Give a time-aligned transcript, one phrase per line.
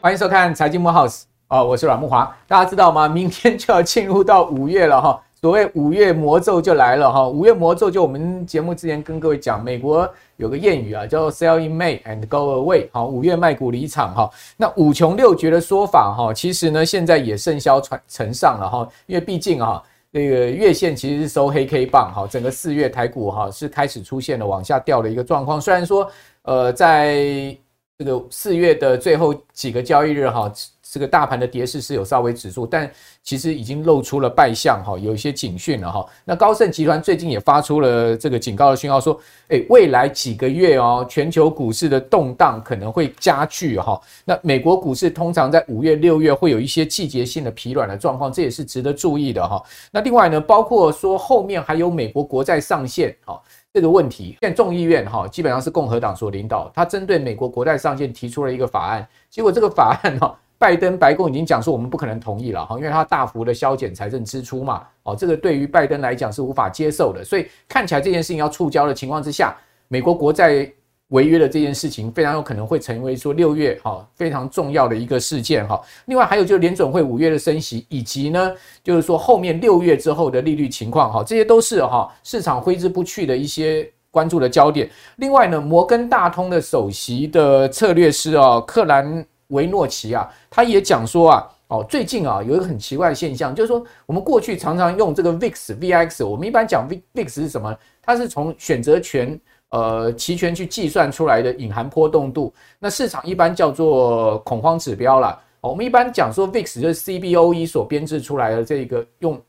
[0.00, 2.30] 欢迎收看财经慕 House 啊，我是阮木华。
[2.46, 3.08] 大家知道吗？
[3.08, 7.26] 明天就要进入到五月了哈，所谓五月魔咒就来了哈。
[7.26, 10.06] 五月魔咒就我们节目之前跟各位讲，美国
[10.36, 14.30] 有个谚语啊，叫做 “Sell in May and go away”，好，五月卖股离场哈。
[14.58, 19.82] 那五穷六绝的说法哈，其实呢现在也甚嚣传成上了哈，因为毕竟啊，
[20.14, 26.10] 这个月线其实是收黑 K 棒哈，整个四月台股哈是开始出现了往下掉的一个状况，虽然说
[26.42, 27.54] 呃在。
[27.96, 30.52] 这个四月的最后几个交易日哈，
[30.94, 32.88] 这个大盘的跌势是有稍微止住，但
[33.20, 36.06] 其实已经露出了败相哈，有一些警讯了哈。
[36.24, 44.00] 那高盛集团最近也发出了这个警告的讯号，说，诶，未来几个月哦，全球股市的动荡可能会加剧哈。
[44.24, 49.60] 那美国股市通常在五月、六月会有一些季节性的疲软的状况，这也是值得注意的哈。
[49.90, 53.42] 那另外呢，包括说后面还有美国国债上限哈。
[53.72, 69.54] 这个问题，现众议院哈基本上是共和党所领导，他针对美国国债上限提出了一个法案，结果这个法案哈，拜登白宫已经讲说我们不可能同意了哈，因为他大幅的削减财政支出嘛，哦，这个对于拜登来讲是无法接受的，所以看起来这件事情要触礁的情况之下，
[69.88, 70.72] 美国国债。
[71.08, 75.80] 违约的这件事情非常有可能会成为说六月哈非常重要的一个事件哈。
[76.06, 78.50] 另外还有就是联准会五月的升息，以及呢
[78.82, 84.90] 就是说后面六月之后的利率情况哈，这些都是哈市场挥之不去的一些关注的焦点。
[85.16, 89.24] 另外呢，摩根大通的首席的策略师哦克兰
[89.54, 97.74] 维诺奇啊，他也讲说啊哦最近啊有一个很奇怪的现象，就是说我们过去常常用这个 VIX VIX，我们一般讲 VIX 是什么？
[98.02, 99.40] 它是从选择权。
[99.70, 105.36] 呃，期权去计算出来的隐含波动度，那市场一般叫做恐慌指标啦。
[105.60, 109.40] 我们一般讲说 VIX 就是 CBOE 所编制出来的这个用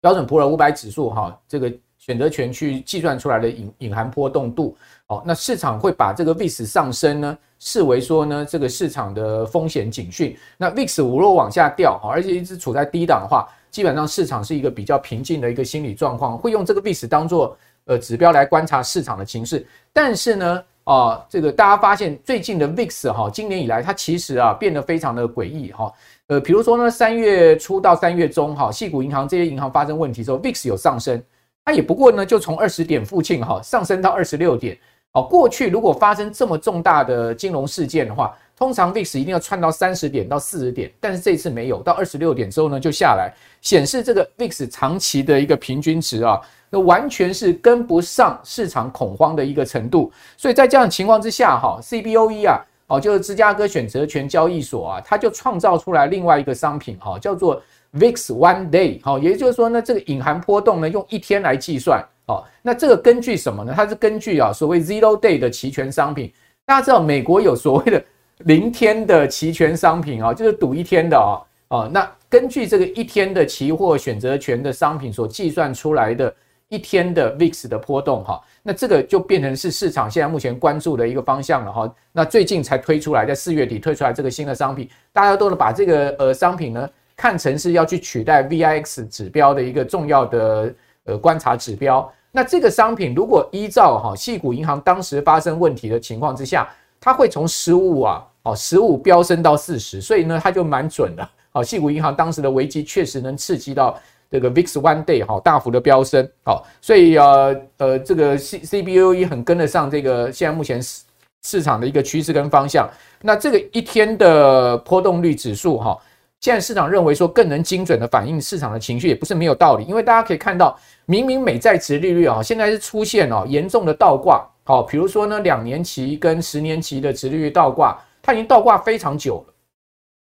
[0.00, 4.74] 标准普尔五百指数哈，这个选择权去计算出来的隐隐含波动度。
[5.08, 10.36] 哦，那市场会把这个 VIX 上升呢，视为说呢这个市场的风险警讯。
[10.56, 17.56] 那 VIX 如果往下掉，而且一直处在低档的话，基本上市场是一个比较平静的一个心理状况，会用这个 VIX 当做。
[17.86, 25.90] 呃，指标来观察市场的情势，但是呢，啊，这个大家发现最近的 VIX 哈，今年以来它其实啊变得非常的诡异哈。
[26.26, 31.20] 呃，比如说呢，三月初到三月中哈，矽谷银行这些银行发生问题之后，VIX 有上升，
[31.64, 34.78] 它也不过呢就从二十点附近哈上升到二十六点。
[35.12, 46.40] 哦，过去如果发生这么重大的金融事件的话，通常 VIX 一定要窜到三十点到四十点，但是这次没有，到二十六点之后呢就下来，显示这个 VIX 长期的一个平均值啊。
[46.72, 57.60] 那完全是跟不上市场恐慌的一个程度，所以在这样的情况之下，哈，CBOE 啊，哦，就是芝加哥选择权交易所啊，它就创造出来另外一个商品，哈，叫做
[57.94, 63.72] VIX One Day，哈，也就是说呢，这个隐含波动呢，用一天来计算，哦，那这个根据什么呢？
[63.74, 66.32] 它是根据啊，所谓 Zero Day 的期权商品，
[66.64, 68.04] 大家知道美国有所谓的
[68.38, 76.32] 零天的期权商品啊，就是赌一天的啊，哦，那根据这个一天的期货选择权的商品所计算出来的。
[76.72, 81.92] 一天的 VIX 的波动哈，那这个就变成是市场现在目前关注的一个方向了哈。
[82.12, 90.72] 那最近才推出来，在四月底推出来这个新的商品，大家都能把这个呃商品呢看成是要去取代 VIX 指标的一个重要的
[91.06, 92.08] 呃观察指标。
[92.30, 96.68] 那这个商品如果依照哈矽谷银行当时发生问题的情况之下，
[97.00, 101.28] 它会从十五啊哦十五飙升到四十，所以呢它就蛮准的。
[101.52, 103.98] 好，矽谷银行当时的危机确实能刺激到。
[104.32, 111.02] 这个 VIX One Day 哈大幅的飙升，好，所以呃呃这个 C CBOE 很跟得上这个现在目前市
[111.42, 112.88] 市场的一个趋势跟方向。
[113.22, 115.98] 那这个一天的波动率指数哈，
[116.40, 119.84] 现在市场认为说更能精准的反映市场的情绪，也不是没有道理。
[119.84, 129.54] 因为大家可以看到，明明美债殖利率啊现在是出现哦严重的倒挂，好，比如说呢两年期跟十年期的殖利率倒挂，它已经倒挂非常久了。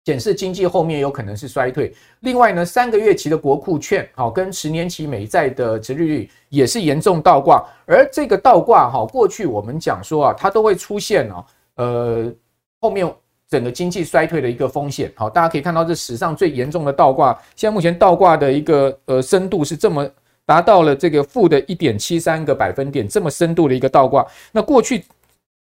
[0.03, 1.93] 显示经济后面有可能是衰退。
[2.21, 7.63] 另外呢，三个月期的国库券，好，跟十年期美债的殖利率也是严重倒挂。
[7.85, 12.33] 而这个倒挂，哈，过去我们讲说啊，它都会出现哦，呃，
[12.79, 13.07] 后面
[13.51, 15.11] 整个经济衰退的一个风险。
[15.15, 20.09] 好，大家可以看到这史上最严重的倒挂，现在目前倒挂的一个呃深度是这么
[20.45, 24.25] 达到了这个负的一点七三个百分点，这么深度的一个倒挂。
[24.51, 25.03] 那过去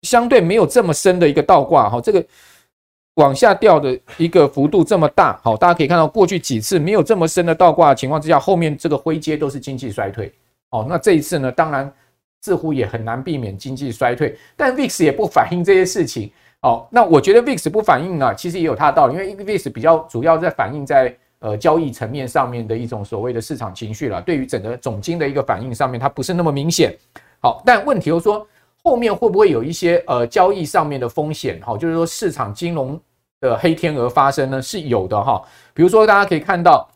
[0.01, 2.25] 相对没有这么深的一个倒挂，哈，这个。
[3.15, 10.29] 往下掉的一个幅度这么大，好，大家可以看到过去几次没有这么深的倒挂的情况之下，后面这个灰阶都是经济衰退，
[10.71, 11.89] 哦，那这一次呢，当然
[12.41, 16.29] 似乎也很难避免经济衰退，但 VIX 也不反映这些事情，
[16.65, 24.19] 哦，那我觉得 VIX 不反映啊，其实也有它的道理，因为 VIX 比较主要在反映在呃交易层面上面的一种所谓的市场情绪了。
[24.19, 26.97] 对于整个总金的一个反应上面，它不是那么明显。
[27.39, 28.47] 好，但问题就是说，
[28.81, 31.61] 后面会不会有一些呃交易上面的风险？
[31.61, 32.99] 哈，就是说市场金融
[33.41, 34.59] 的黑天鹅发生呢？
[34.59, 35.39] 是有的哈。
[35.71, 36.89] 比如说大家可以看到，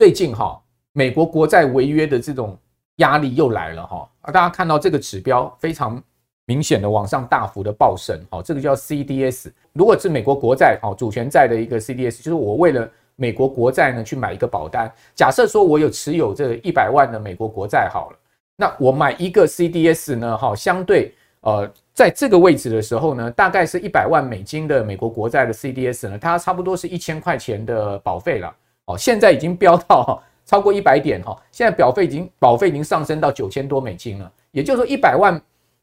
[0.00, 2.58] 最近哈美国国债违约的这种
[2.96, 4.08] 压力又来了哈。
[4.22, 6.02] 啊，大家看到这个指标非常
[6.46, 9.50] 明显的往上大幅的暴升，哈，这个叫 CDS。
[9.72, 14.90] 如果是美国国债，哈，主权债的一个 CDS，就是我为了美国国债呢去买一个保单。
[15.14, 18.16] 假设说我有持有这一百万的美国国债好了。
[18.56, 20.38] 那我买一个 CDS 呢？
[20.38, 28.54] 哈，相对呃，在这个位置的时候呢，大概是一百万美金的美国国债的 CDS 呢，它差不多是一千块钱的保费了。
[28.86, 34.32] 哦，现在已经飙到超过一百点哈，现在保费已经保费已经上升到九千多美金了。
[34.52, 35.40] 也就是说，一百万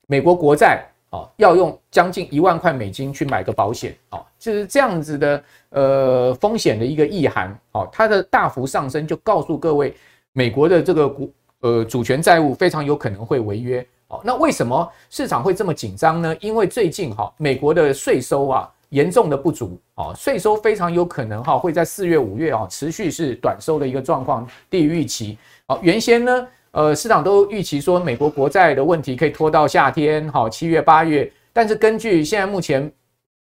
[0.07, 9.93] 美国国债哦，要用将近一万块美金去买个保险哦，就是这样子的呃风险的一个意涵哦，它的大幅上升就告诉各位，
[10.31, 11.31] 美国的这个股。
[11.63, 14.19] 呃，主权债务非常有可能会违约哦。
[14.21, 16.35] 那为什么市场会这么紧张呢？
[16.41, 25.37] 因为最近哈，美国的税收啊严重的不足哦，税收非常有可能哈会在四月、五月啊持续是短收的一个状况，低于预期。
[25.65, 31.31] 好，原先呢，呃，市场都预期说美国国债的问题可以拖到夏天，好，七月、八月。
[31.51, 32.91] 但是根据现在目前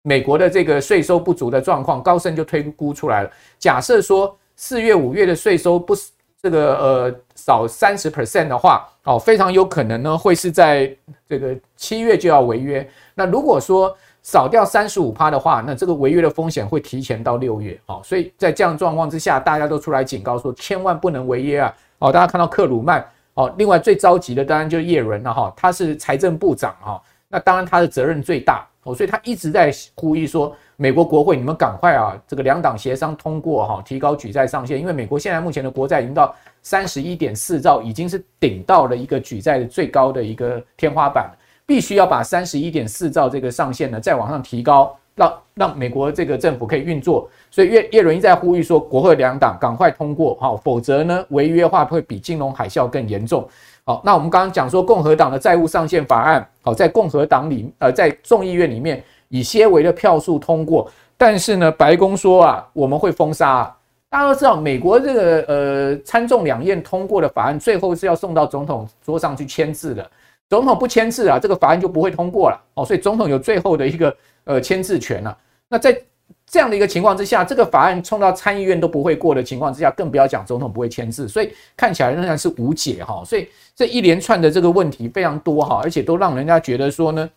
[0.01, 6.09] 美国的这个税收不足的状况，高盛就推估出来了，假设说四月、五月的税收不是。
[6.43, 10.95] 这个呃少三十 percent 的话，哦，非常有可能呢会是在
[11.27, 12.87] 这个七月就要违约。
[13.15, 17.75] 那如果说少掉三十五趴的话，那这个违约的风险会提前到六月。
[17.87, 21.75] 哦，所以在这样状况之下，大家都出来警告说，千万不能违约啊！
[21.97, 23.03] 哦，大家看到克鲁曼，
[23.35, 30.53] 哦，另外最着急的当然就是叶伦了哈，他是财政部长哈，那当然他的责任最大哦，所以他一直在呼吁说。
[30.77, 32.21] 美国国会，你们赶快啊！
[32.27, 34.77] 这个两党协商通过哈，提高举债上限。
[34.77, 41.31] 因为美国现在目前的国债已经到三十一点四兆，已经是顶到了一个举债的最高的一个天花板，
[41.65, 47.29] 必须要把三十一点四兆这个上限呢再往上提高，让让美国这个政府可以运作。
[47.49, 53.47] 所以叶叶伦一再呼吁说，国会两党赶快通过哈，否则呢违约化会比金融海啸更严重。
[53.85, 59.03] 好，那我们刚刚讲说共和党的债务上限法案，好，在共和党里呃在众议院里面。
[59.29, 63.75] 以些微的票数通过，但是呢，白宫说啊，我们会封杀。
[64.07, 70.09] 大家都知道，美国这个呃参众两院通过的法案，最后是要送到总统桌上去签字的。
[70.47, 72.85] 总统不签字啊，这个法案就不会通过了哦。
[72.85, 75.37] 所以总统有最后的一个呃签字权了。
[75.69, 76.01] 那在
[76.45, 81.27] 这样的一个情况之下，这个法案冲到参议院都不会过的情况之下，更不要讲总统不会签字。
[81.27, 83.21] 所以看起来仍然是无解哈。
[83.25, 87.29] 所以这一连串的这个问题非常多哈，而且都让人家觉得说呢。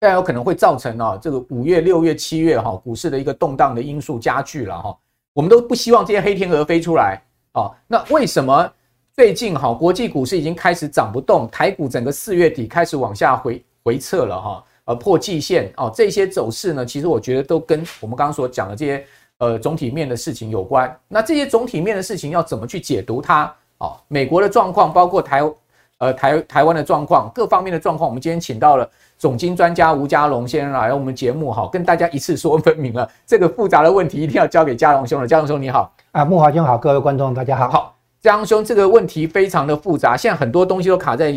[0.00, 4.98] 非常有可能会造成啊，这个五月、六月、七月哈股市的一个动荡的因素加剧了哈。
[5.32, 7.22] 我们都不希望这些黑天鹅飞出来
[7.52, 7.70] 啊。
[7.86, 8.68] 那为什么
[9.14, 14.64] 最近哈国际股市已经开始涨不动，台股整个四月底开始往下回回撤了哈？
[14.84, 19.04] 呃，破季线哦，这些走势呢，其实我觉得都跟我们刚刚所讲的这些
[19.38, 20.92] 呃总体面的事情有关。
[21.08, 23.54] 那这些总体面的事情要怎么去解读它？
[23.78, 25.42] 哦，美国的状况，包括台
[25.98, 28.88] 呃台台湾的状况，各方面的状况，我们今天请到了。
[29.18, 35.28] 总经专家吴家龙先生来我们节目哈，跟大家一次说分明了这个复杂的问题，一定要交给家龙兄了。
[35.28, 37.68] 家龙兄你好啊，慕驊兄好，各位观众大家好。
[37.68, 41.32] 好，家龙兄这个问题非常的复杂，现在很多东西都卡在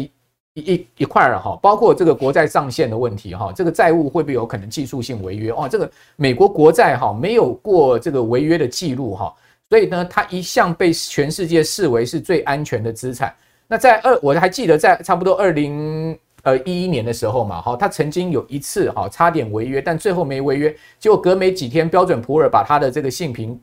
[0.56, 5.70] 一一一块了哈，包括这个国债上限的问题哈，这个债务会不会有可能技术性违约哦？
[5.70, 9.34] 这个美国国债哈没有过这个违约的记录哈，
[9.70, 13.34] 所以呢，它一向被全世界视为是最安全的资产。
[13.68, 16.18] 那在二，我还记得在差不多二零。
[16.44, 20.72] 呃，一一年的时候嘛，哈，他曾经有一次哈差点违约，但最后没违约。
[21.00, 23.60] 结果隔没几天，标准普尔把他的这个信评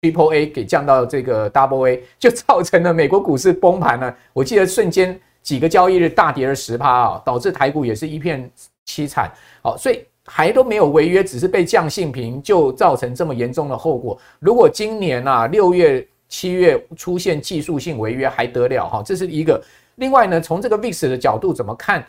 [0.00, 4.16] Triple A 给降到这个 Double A，就造成了美国股市崩盘了。
[4.32, 8.50] 我记得瞬间几个交易日大跌了十趴啊，导致台股也是一片
[8.86, 9.30] 凄惨。
[9.62, 14.18] 好，所以还都没有违约，只是被降信评，就造成这么严重的后果。
[14.38, 19.02] 如果今年啊六月、七月出现技术性违约，还得了哈？
[19.04, 19.62] 这是一个。
[19.96, 22.06] 另外呢，从这个 VIX 的角度怎么看？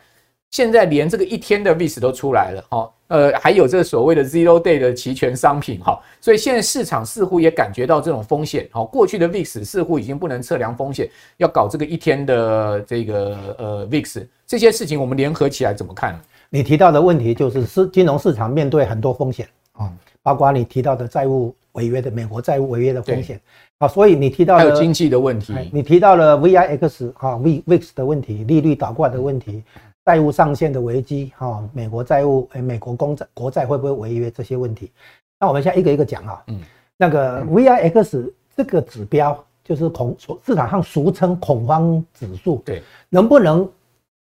[0.52, 16.18] 现在连这个一天的 VIX 都出来了，哈，呃，还有这个所谓的 zero day 的期权商品，哈，所以现在市场似乎也感觉到这种风险，哈，过去的 VIX 似乎已经不能测量风险，要搞这个一天的这个呃 VIX，这些事情我们联合起来怎么看？
[16.50, 19.91] 你提到的问题就是市金融市场面对很多风险啊，
[20.24, 23.38] 包括你提到的债务违约的美国债务违约的风险，
[23.80, 29.62] 啊，所以你提到的还有经济的问题，你提到了 VIX 哈 V VIX 的问题，利率倒挂的问题。
[30.05, 34.91] 债务上限的危机，哈，美国债务，诶，美国公债国债会不会违约这些问题？
[35.39, 36.43] 那我们现在一个一个讲啊。
[36.48, 36.60] 嗯，
[36.98, 40.15] 那个 VIX 这个指标就是恐
[40.46, 43.67] 市场上俗称恐慌指数，对，能不能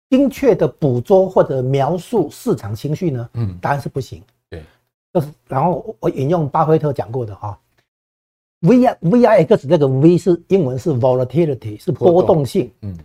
[0.09, 3.29] 精确的捕捉或者描述市场情绪呢？
[3.33, 4.21] 嗯，答案是不行。
[4.49, 4.61] 对，
[5.13, 7.57] 就是然后我引用巴菲特讲过的哈
[8.61, 12.69] ，V VIX 这个 V 是英文是 volatility 是波动性。
[12.81, 12.97] 嗯，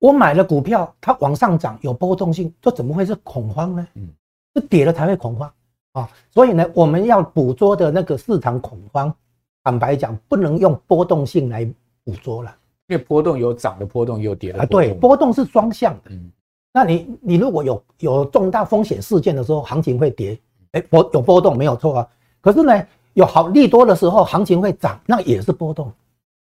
[0.00, 3.86] 我买了股票，它往上涨有波动性，这怎么会是恐慌呢？
[3.94, 4.08] 嗯，
[4.54, 5.52] 是跌了才会恐慌
[5.92, 6.08] 啊。
[6.30, 9.14] 所以呢，我们要捕捉的那个市场恐慌，
[9.62, 11.64] 坦白讲，不能用波动性来
[12.02, 12.50] 捕捉了，
[12.88, 14.66] 因为波动有涨的波动，也有跌的啊。
[14.66, 16.10] 对，波动是双向的。
[16.10, 16.32] 嗯。
[16.72, 20.38] 那你你如果有有重大风险事件的时候，行情会跌，
[20.72, 22.08] 哎，波有波动没有错啊。
[22.40, 25.92] 可是呢，有好利多的时候，行情会涨，那也是波动。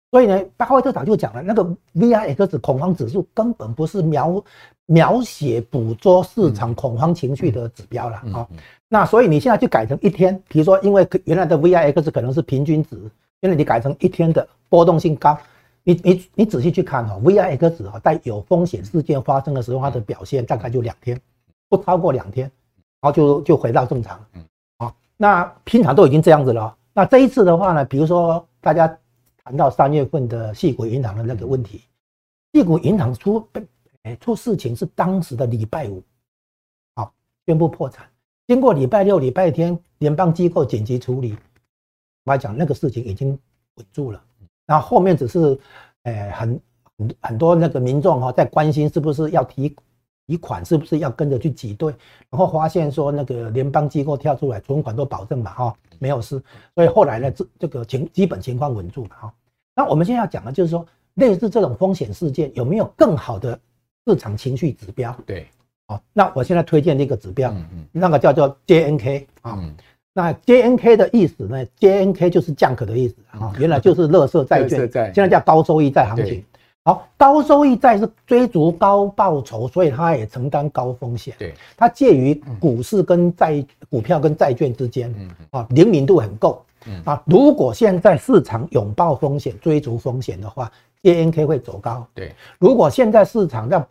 [0.09, 1.63] 所以呢，巴菲特早就讲了，那个
[1.95, 4.43] VIX 恐慌指数根本不是描
[4.85, 8.47] 描写捕捉市场恐慌情绪的指标了啊。
[8.87, 12.97] 那所以你现在就改成一天，比如说因为原来的 VIX 可能是平均值，
[13.41, 15.37] 现在你改成一天的波动性高。
[15.83, 21.17] 你你你仔细去看哈，VIX 哈，在有风险事件发生的时候，它的表现大概就两天，
[21.69, 22.51] 不超过两天，
[22.99, 24.19] 然后就就回到正常。
[24.33, 24.43] 嗯，
[24.79, 26.75] 好，那平常都已经这样子了。
[26.93, 28.97] 那这一次的话呢，比如说大家
[29.47, 31.83] 谈到三月份的矽谷银行的那个问题，
[32.51, 33.47] 矽谷银行出
[34.03, 36.03] 哎出事情是当时的礼拜五，
[36.95, 37.13] 好
[37.45, 38.05] 宣布破产，
[38.45, 41.31] 经过礼拜六、礼拜天联邦机构紧急处理，
[42.25, 43.39] 我来讲那个事情已经
[43.75, 44.21] 稳住了。
[44.65, 45.57] 然后后面只是，
[46.03, 46.61] 呃，很
[46.97, 49.73] 很很多那个民众哈在关心是不是要提
[50.27, 51.93] 提款，是不是要跟着去挤兑，
[52.29, 56.41] 然后发现说那个联邦机构跳出来，存款都保证嘛哈，没有事，
[56.75, 59.33] 所以后来呢这这个情基本情况稳住了哈。
[59.73, 63.57] 那我们现在要讲的就是说，类似这种风险事件有没有更好的
[64.05, 65.15] 市场情绪指标？
[65.25, 65.47] 对，
[65.87, 67.55] 好，那我现在推荐一个指标，
[67.93, 69.57] 那个叫做 JNK 啊。
[70.13, 76.43] 那 JNK 的意思呢？JNK 就是 junk 的意思啊，原来就是垃圾债券， 现在叫高收益债行情。
[76.87, 81.35] 好，高收益债是追逐高报酬，所以它也承担高风险。
[81.37, 85.13] 对，它介于股市跟债股票跟债券之间，
[85.51, 86.63] 啊，灵敏度很够。
[87.03, 90.71] 啊，如果现在市场拥抱风险、追逐风险的话
[91.03, 92.07] ，JNK 会走高。
[92.13, 93.85] 对，如果现在市场让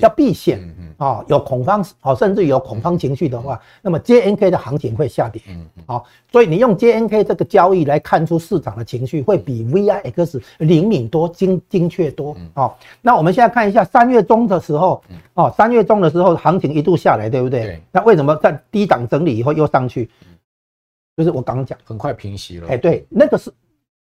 [0.00, 0.60] 要避险
[0.98, 5.40] 啊，有恐慌啊，甚至有恐慌情绪的话，那么 JNK 的行情会下跌。
[5.48, 12.36] 嗯，好，所以你用 JNK 这个交易来看出市场的情绪，会比 VIX 灵敏多、精精确多。
[12.54, 15.02] 好，那我们现在看一下三月中的时候，
[15.32, 17.62] 哦，三月中的时候行情一度下来，对不对？
[17.62, 17.82] 对。
[17.90, 20.10] 那为什么在低档整理以后又上去？
[21.16, 22.68] 就是我刚刚讲，很快平息了。
[22.68, 23.50] 哎，对，那个是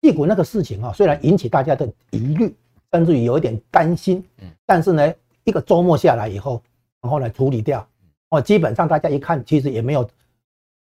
[0.01, 2.55] 矽谷那个事情啊，虽然引起大家的疑虑，
[2.91, 5.13] 甚至于有一点担心，嗯，但是呢。
[5.49, 6.63] 一个周末下来以后，
[7.01, 7.89] 然后来处理掉，
[8.29, 10.07] 哦，基本上大家一看，其实也没有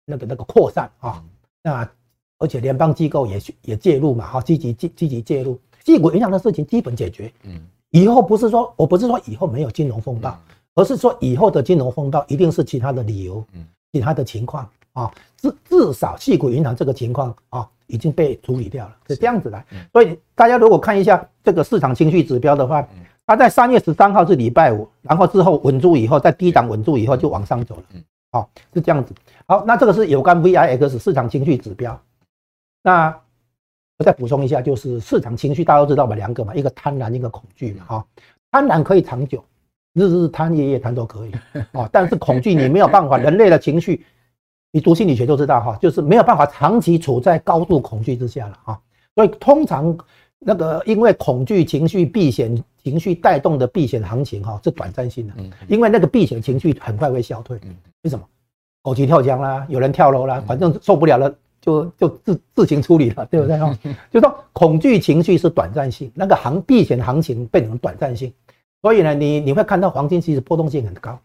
[0.05, 1.23] 那个那个扩散啊，
[1.63, 1.89] 那
[2.37, 10.37] 而且联邦机构也也介入嘛，哈，积极积积极介入，矽谷银行的事情基本解决，嗯，以后不是说我不是说以后没有金融风暴，
[10.75, 22.87] 而是说以后的金融风暴一定是其他的理由，嗯，其他的情况啊，至至少矽谷银行这个情况啊已经被处理掉了，是这样子的，所以大家如果看一下这个市场情绪指标的话。
[23.25, 27.83] 它在三月十三号是礼拜五，然后之后稳住以后，在低档稳住以后就往上走了。
[27.93, 29.13] 嗯，好，是这样子。
[29.47, 31.97] 好，那这个是有关 VIX 市场情绪指标。
[32.81, 33.17] 那
[33.97, 37.85] 我再补充一下，就是市场情绪大家都知道嘛，两个嘛，一个贪婪，一个恐惧嘛。
[37.85, 38.05] 哈，
[38.51, 39.41] 贪婪可以长久，
[39.93, 41.31] 日日贪，夜夜贪都可以。
[41.71, 44.05] 哦，但是恐惧你没有办法， 人类的情绪，
[44.73, 48.81] 你读心理学就知道哈，就是没有办法长期处在高度恐惧之下了哈。
[49.15, 49.97] 所以通常。
[50.45, 55.33] 那个因为恐惧情绪、避险情绪带动的避险行情哈是短暂性的，
[55.67, 57.59] 因为那个避险情绪很快会消退。
[58.03, 58.25] 为什么？
[58.81, 63.73] 狗急跳墙啦，有人跳楼啦，反正受不了了就就自自行处理了，对不对哈？
[64.11, 68.33] 就说恐惧情绪是短暂性，那个行避险行情变成短暂性，
[68.81, 71.17] 所以呢，你你会看到黄金其实波动性很高，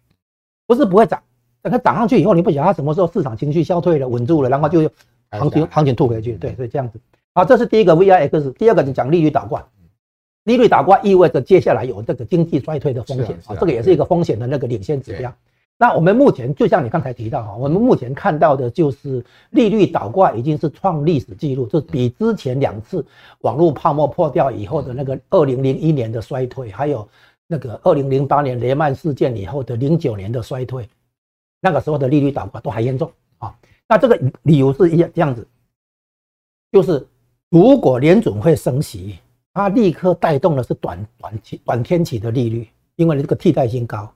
[0.68, 1.20] 不是不会涨，
[1.60, 4.82] 等它涨上去以后，你不晓得它什么时候市场情绪消退了、稳住了，然后就
[5.32, 7.00] 行情行情吐回去，对，所以这样子。
[7.34, 8.52] 好，这是第一个 VIX。
[8.52, 9.66] 第二个，你讲利率倒挂，
[10.48, 15.32] 利率倒挂意味着接下来有这个经济衰退的风险啊，这个也是一个风险的那个领先指标。
[15.76, 23.04] 那我们目前就像你刚才提到哈，我们目前看到的就是利率倒挂已经是创历史记录，就比之前两次
[23.42, 27.06] 网络泡沫破掉以后的那个二零零一年的衰退，还有
[27.46, 30.88] 那个二零零八年雷曼事件以后的零九年的衰退，
[31.60, 33.54] 那个时候的利率倒挂都还严重啊。
[33.86, 35.46] 那这个理由是一样这样子，
[36.72, 37.06] 就是。
[37.50, 39.18] 如果联准会升息，
[39.54, 44.10] 它立刻带动的是短短期、短天期的利率，因为你这个替代性高。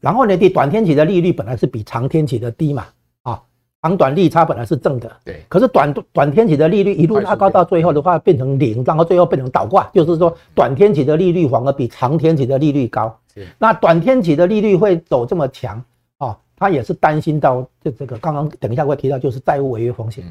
[0.00, 2.86] 然后呢，短天期的利率本来是比长天期的低嘛，
[3.22, 3.42] 啊，
[3.80, 13.18] 长短利差本来是正的，对，可是短短天期的利率一路拉高到最后的话变成零，然后最后变成倒挂，就是说短天期的利率反而比长天期的利率高。
[13.32, 15.82] 是，那短天期的利率会走这么强
[16.18, 16.36] 啊？
[16.54, 20.24] 他也是担心到这这个刚刚等一下会提到就是债务违约风险，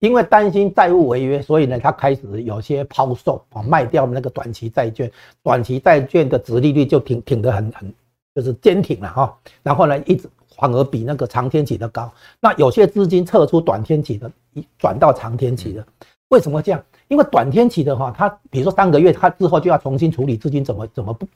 [0.00, 5.10] 因为担心债务违约，所以呢他开始有些抛售啊，卖掉那个短期债券，
[5.42, 7.94] 短期债券的殖利率就挺挺得很很
[8.34, 10.28] 就是坚挺了哈，然后呢一直。
[10.56, 14.30] 反而比那个长天期的高，那有些资金撤出短天期的，
[14.76, 15.82] 转到长天期的，
[16.28, 16.84] 为什么这样？
[17.08, 21.26] 因为短天期的话，它比如说三个月，它之后就要重新处理资金怎么怎么部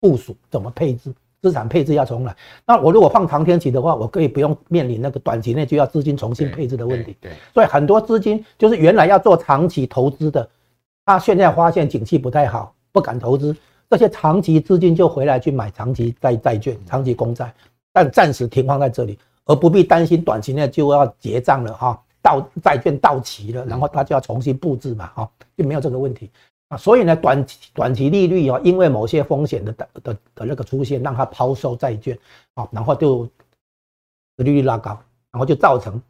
[0.00, 2.36] 部署，怎么配置资产配置要重来。
[2.66, 7.16] 那我如果放长天期的话，我可以不用面临那个短期内就要资金重新配置的问题。
[7.20, 10.48] 对，所以很多资金就是原来要做长期投资的，
[11.04, 13.56] 他现在发现景气不太好，不敢投资，
[13.88, 17.52] 这些长期资金就回来去买长期债债券、长期公债。
[17.92, 26.30] 但暂时停放在这里，而不必担心短期内就要结账了哈，到债券到期了，然后他就要重新布置嘛哈，就没有这个问题
[26.70, 26.76] 啊。
[26.78, 32.18] 所以呢，短短期利率哦，因为某些风险的的的的那个出现，让它抛售债券
[32.54, 33.28] 啊，然后就
[34.36, 34.98] 利率拉高，
[35.30, 36.00] 然后就造成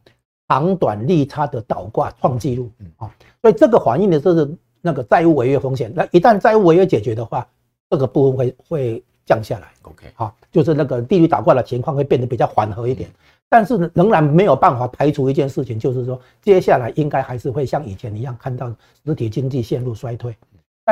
[0.46, 3.12] 长短利差的倒挂创纪录啊。
[3.42, 4.48] 所以这个反映的就是
[4.80, 5.92] 那个债务违约风险。
[5.92, 7.44] 那一旦债务违约解决的话，
[7.90, 9.04] 这个部分会会。
[9.26, 13.08] 降下来，OK，好，就是那个利率倒挂的情况会变得比较缓和一点，
[13.48, 18.74] 但是仍然没有办法排除一件事情，就是说接下来应该还是会像以前一样看到
[19.04, 20.36] 实体经济陷入衰退，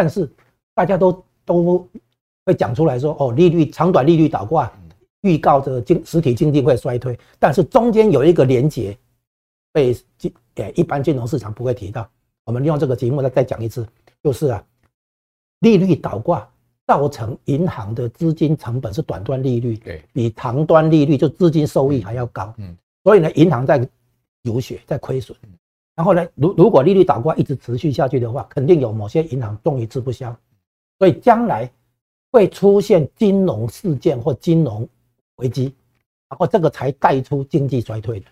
[0.00, 0.31] 但是
[0.76, 1.88] 大家都都
[2.47, 4.73] 会讲出来说，哦，利率长短利率倒挂
[5.23, 8.97] 预告着经实体经济会衰退，但是中间有一个连结
[9.73, 12.09] 被金诶一般金融市场不会提到，
[12.45, 13.85] 我们利用这个节目再再讲一次，
[14.23, 14.64] 就是啊，
[15.59, 16.49] 利率倒挂。
[16.87, 22.75] 造成银行的资金成本是短端利率，对，比长端利率就资金收益还要高，嗯，
[23.05, 23.87] 所以呢，银行在
[24.45, 25.37] 流血，在亏损，
[25.99, 30.33] 然后呢，如如果利率倒挂一直持续下去的话，肯定有某些银行终于吃不消，
[30.97, 31.69] 所以将来
[32.31, 34.88] 会出现金融事件或金融
[35.38, 35.75] 危机，
[36.31, 38.26] 然后这个才带出经济衰退的。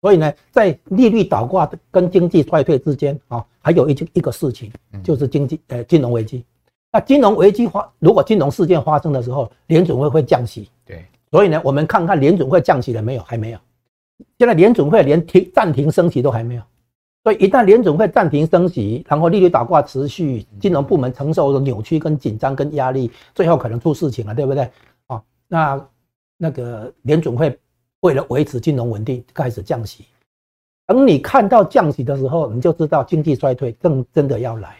[0.00, 4.70] 所以呢，在利率倒挂跟经济衰退之间啊，还有一件一个事情，
[5.02, 6.44] 就是经济呃金融危机。
[6.92, 10.70] 那金融危机发，如果金融事件发生的时候，联准会会降息。
[10.86, 13.22] 对，所以呢，我们看看联准会降息了没有？
[13.24, 13.58] 还没有。
[14.38, 16.62] 现在联准会连停暂停升息都还没有。
[17.22, 24.70] 所以一旦联准会暂停升息，然后利率倒挂持续，金融部门承受的扭曲跟紧张跟压力，最后可能出事情了，对不对？
[25.06, 25.88] 啊，那
[26.38, 27.58] 那个联准会
[28.00, 30.06] 为了维持金融稳定，开始降息。
[30.86, 34.76] 等你看到降息的时候，你就知道经济衰退正真的要来。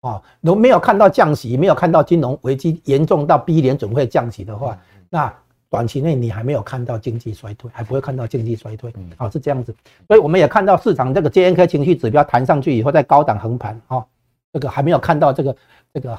[0.00, 4.78] 啊，如果没有看到降息，没有看到金融危机严重到逼联准会降息的话，
[5.10, 5.34] 那
[5.70, 8.92] 短期内你还没有看到经济衰退，还不会看到经济衰退。
[9.16, 9.74] 啊，是这样子。
[10.06, 13.80] 所以我们也看到市场这个 JNK 情绪指标弹上去以后，在高档横盘。
[13.88, 14.04] 啊，
[14.52, 15.56] 这个还没有看到这个
[15.92, 16.18] 这个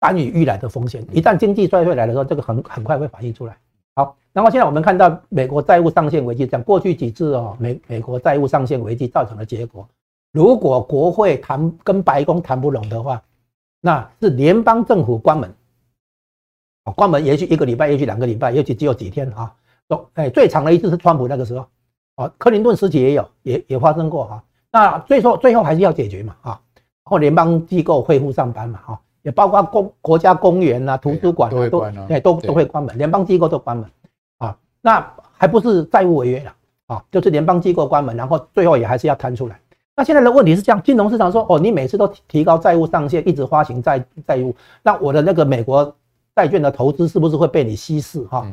[0.00, 1.06] 单雨欲来的风险。
[1.12, 3.56] 一旦经济衰退来的时候，这个很很快会反映出来。
[3.94, 9.86] 好，然后现在我们看到美国债务上限危机，讲过去几次哦，美美国债务上限危机造成的结果。
[10.32, 13.22] 如果国会谈跟白宫谈不拢的话，
[13.82, 15.52] 那是联邦政府关门，
[16.84, 19.52] 啊，关门也许一个礼拜，也许两个礼拜，也许只有几天啊。
[19.88, 21.66] 都哎，最长的一次是川普那个时候，
[22.14, 24.42] 啊，克林顿时期也有，也也发生过哈。
[24.70, 31.68] 那最后最后还是要解决嘛，啊，然后联邦机构恢复上班嘛，哈，也包括公国家公园啊、图书馆都
[32.08, 33.86] 对都都会关门，联邦机构都关门，
[34.38, 36.54] 啊，那还不是债务违约了，
[36.86, 39.60] 啊，就是联邦机构关门，然后最后也还是要摊出来。
[39.94, 45.94] 那现在的问题是这样，金融市场说，哦，你每次都提高债务上限，一直发行债债务，那我的那个美国
[46.34, 48.22] 债券的投资是不是会被你稀释？
[48.24, 48.46] 哈，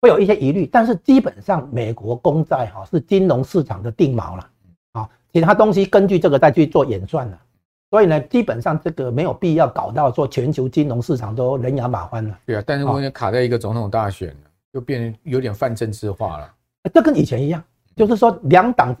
[0.00, 0.66] 会有一些疑虑。
[0.66, 4.50] 但是基本上，美国公债哈是金融市场的定锚了，
[4.92, 7.40] 啊，其他东西根据这个再去做演算了。
[7.90, 12.38] 所以呢，基本上这个没有必要搞到说全球金融市场都人仰马翻了。
[12.44, 14.36] 对啊，但是我也卡在一个总统大选，
[14.72, 16.54] 就变有点泛政治化了。
[16.92, 17.62] 这跟以前一样，
[17.96, 18.96] 就是说两党。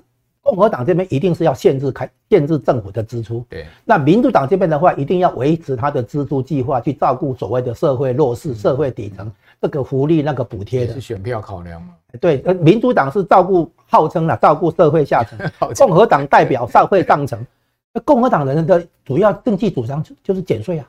[0.48, 3.66] 共和党这边一定是要限制开限制政府的支出，对。
[3.84, 9.30] 那民主党这边的话，一定要维持他的支出计划，去照顾所谓的社会弱势、社会底层
[9.60, 10.94] 这个福利、那个补贴的。
[10.94, 11.88] 是选票考量吗？
[12.18, 15.38] 对，呃，民主党是照顾号称了照顾社会下层，
[15.76, 17.38] 共和党代表社会上层。
[17.92, 20.88] 那共和党人的主要政绩主张就就是减税啊。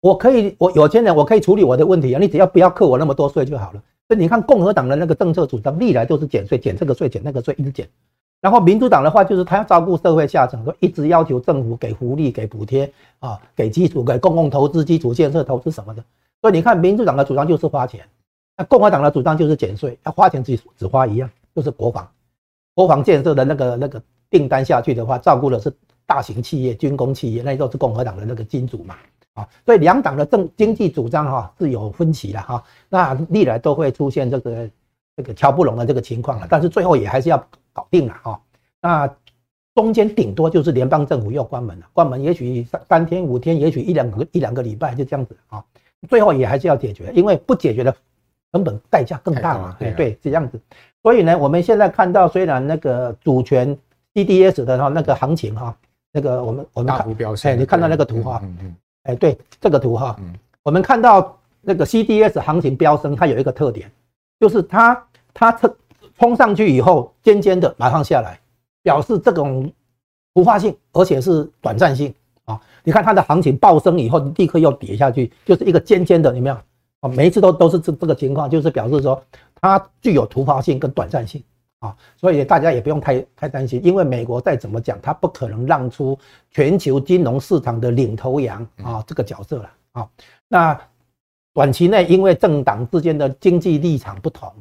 [0.00, 3.82] 我可以，我有钱人，我可以处理我的问题啊，你只要不要扣我那么多税就好了。
[4.06, 7.88] 所以你看共和党的那个政策主张，历来都是减税，减这个税，减那个税，一直减。
[8.40, 16.04] 然后民主党的话就是他要照顾社会下层，说一直要求政府给福利、给补贴啊，给基础、给公共投资、基础建设投资什么的。
[16.40, 18.04] 所以你看，民主党的主张就是花钱，
[18.56, 22.08] 那共和党的主张就是减税，要花钱只只花一样，就是国防
[22.74, 25.72] 国防建设的那个那个订单下去的话，照顾的是
[26.06, 28.94] 大型企业、军工企业，那都是共和党的那个金主嘛。
[29.34, 34.68] 啊，所以两党的政经济主张哈是有分歧的哈，那历来都会出现这个
[35.18, 37.36] 这个乔不拢的这个情况了，但是最后也还是要
[37.74, 38.40] 搞定了哈。
[38.80, 39.14] 那
[39.74, 45.62] 中间顶多就是联邦政府要关门了，关门也许三三天五天，也许一两个一两个礼拜就这样子啊，
[46.08, 47.94] 最后也还是要解决，因为不解决的
[48.52, 49.76] 成本代价更大嘛。
[49.78, 50.60] 对对，这样子。
[51.02, 53.76] 所以呢，我们现在看到虽然那个主权
[54.14, 55.76] CDS 的哈那个行情哈，
[56.12, 57.06] 那个我们我们看，
[57.44, 58.40] 哎，你看到那个图哈。
[58.42, 58.76] 嗯嗯。
[59.04, 60.14] 哎，对这个图哈，
[60.62, 63.90] 我们看到那个 CDS 行情飙升，它有一个特点，
[64.38, 65.02] 就是它
[65.38, 65.76] 它冲
[66.18, 68.40] 冲上去以后，尖尖的马上下来，
[68.82, 69.72] 表示这种
[70.34, 72.12] 突发性，而且是短暂性
[72.44, 72.60] 啊。
[72.82, 76.56] 你看它的行情暴升以后，立刻又跌下去，就是一个尖尖的，有没有
[77.00, 77.08] 啊？
[77.08, 79.22] 每一次都都是这这个情况，就是表示说
[79.60, 81.40] 它具有突发性跟短暂性。
[81.80, 86.18] 啊，所以大家也不用太太担心，因为美国再怎么讲，它不可能让出
[86.50, 90.08] 全球金融市场的领头羊啊这个角色了啊。
[90.48, 90.76] 那
[91.54, 94.52] 短期内因为政党之间的经济立场不同，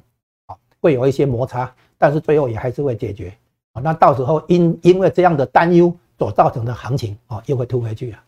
[0.80, 3.34] 会有一些摩擦，但是最后也还是会解决
[3.74, 3.82] 啊。
[3.82, 8.24] 那到时候因因为这样的担忧所造成的行情啊，又会突回去啊。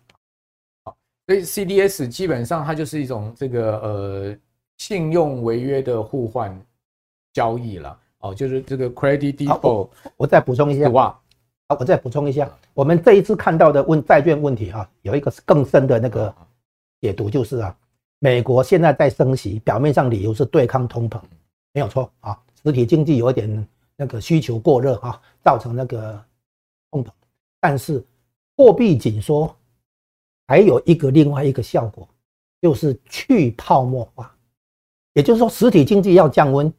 [0.84, 4.38] 好，所以 CDS 基本上它就是一种这个呃
[4.78, 6.60] 信用违约的互换
[7.34, 7.98] 交易了。
[8.22, 10.90] 哦，就是这个 credit default，我再补充一下。
[10.90, 11.08] 哇，
[11.70, 16.36] 好，我再补充一下，我们这一次看到的问债券问题啊，有一个更深的那个
[17.00, 17.74] 解读，就是啊，
[18.20, 21.18] 美国现在在升息，表面上理由是对抗通膨，
[21.74, 26.20] 没有错啊，实体经济有一点那个需求过热啊，造成那个
[26.92, 27.10] 通膨，
[27.60, 28.04] 但是
[28.58, 29.56] 货币紧缩
[30.48, 32.08] 还有一个另外一个效果，
[32.62, 34.36] 就是去泡沫化，
[35.14, 36.72] 也就是说实体经济要降温。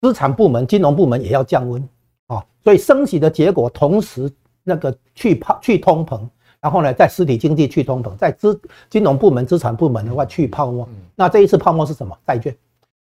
[0.00, 1.88] 资产部门、金融部门也要降温
[2.26, 4.28] 啊，所以升息的结果，同时
[4.64, 6.28] 那个去泡、去通膨，
[6.60, 10.88] 然后呢，在实体经济去通膨，在资金融部门、资产部门的话去泡沫。
[11.14, 12.18] 那这一次泡沫是什么？
[12.26, 12.52] 债券。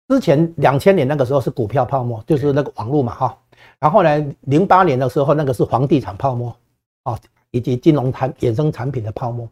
[0.08, 3.38] 之前两千年那个时候是股票泡沫，就是那个网络嘛哈。
[3.80, 6.56] 然后呢，零八年的时候那个是房地产泡沫
[7.04, 7.20] 啊，
[7.52, 9.48] 以及金融产衍生产品的泡沫。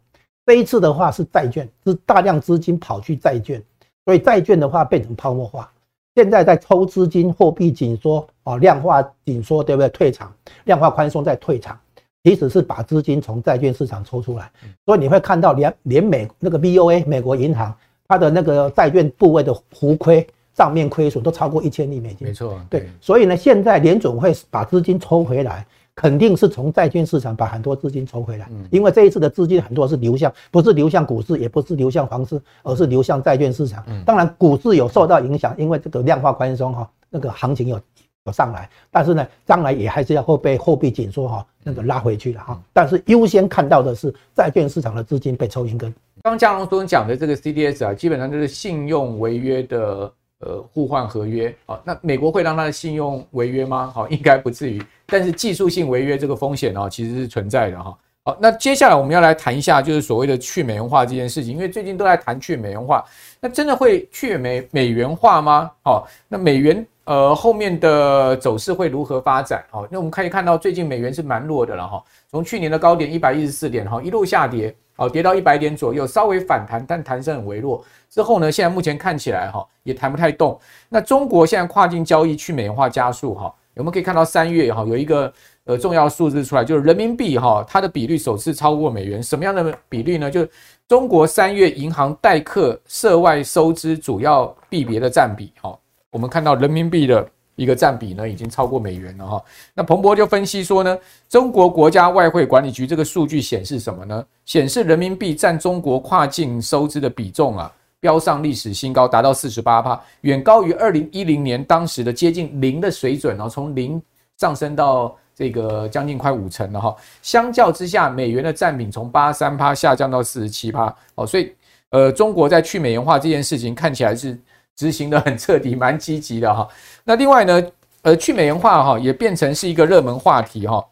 [0.46, 3.62] 这一次的话是债券，是大量资金跑去债券，
[4.04, 5.70] 所以债券的话变成泡沫化。
[6.14, 9.88] 现在在抽资金，货币紧缩啊，量化紧缩，对不对？
[9.90, 10.32] 退场，
[10.64, 11.78] 量化宽松再退场，
[12.24, 14.50] 其实是把资金从债券市场抽出来。
[14.86, 17.76] 所以你会看到连连美那个 BOA 美国银行，
[18.08, 22.26] 它的那个债券部位的浮亏账面亏损都超过一千亿美金。
[22.26, 22.88] 没错，对。
[23.00, 25.64] 所以呢，现在联准会把资金抽回来。
[25.98, 33.82] 肯定是从债券市场把很多资金抽回来，因为这一次的资金很多是流向，不是流向股市，也不是流向房市，而是流向债券市场。
[34.04, 37.80] 当然，股市有受到影响，因为这个量化宽松哈，那个行情有
[38.26, 42.60] 有上来，但是呢，将来也还是要会被货币紧缩哈那个拉回去了哈。
[42.74, 45.94] 但是优先看到的是债券市场的资金被抽一根。
[46.24, 50.12] 刚嘉龙所讲的这个 CDS 啊，基本上就是信用违约的。
[50.40, 53.90] 呃，互换合约，好，那美国会让他的信用违约吗？
[53.94, 57.96] 好， 应该不至于，但是技术性违约这个风险呢，其实是存在的哈。
[58.22, 63.02] 好，那接下来我们要来谈一下，就是所谓的去美元化这件事情，因为最近都在谈去美元化，
[63.40, 65.70] 那真的会去美美元化吗？
[65.82, 69.64] 好，那美元呃后面的走势会如何发展？
[69.70, 74.74] 好，那我们可以看到最近美元是蛮弱的了哈，从去年的高点一百一十四点哈一路下跌。
[74.96, 77.84] 好，跌到一百点左右，稍微反弹，但弹升很微弱。
[78.08, 80.58] 之后呢，现在目前看起来哈，也弹不太动。
[80.88, 85.30] 那中国现在跨境交易去美元化加速哈，我们可以看到三月哈有一个
[85.64, 89.22] 呃重要数字出来，就是人民币哈它的比率首次超过美元。
[89.22, 90.30] 什么样的比率呢？
[90.30, 90.50] 就是
[90.88, 95.78] 中国三月银行代客涉外收支主要币别的占比哈，
[96.10, 97.28] 我们看到人民币的。
[97.56, 99.42] 一个占比呢，已经超过美元了哈。
[99.74, 100.96] 那彭博就分析说呢，
[101.28, 104.24] 中国国家外汇管理局这个数据显示什么呢？
[104.44, 114.00] 显示人民币占中国跨境收支的比重啊，飙上历史新高，达到四十八趴，远高于二零一零年当时的接近零的水准哦，从零
[114.36, 116.94] 上升到这个将近快五成了哈。
[117.22, 121.52] 相较之下，美元的占比从八十三趴下降到四十七趴哦，所以
[121.88, 124.38] 呃，中国在去美元化这件事情看起来是。
[124.76, 126.68] 执行的很彻底，蛮积极的哈。
[127.02, 127.62] 那另外呢，
[128.02, 130.84] 呃，去美元化哈也变成是一个热门话题哈。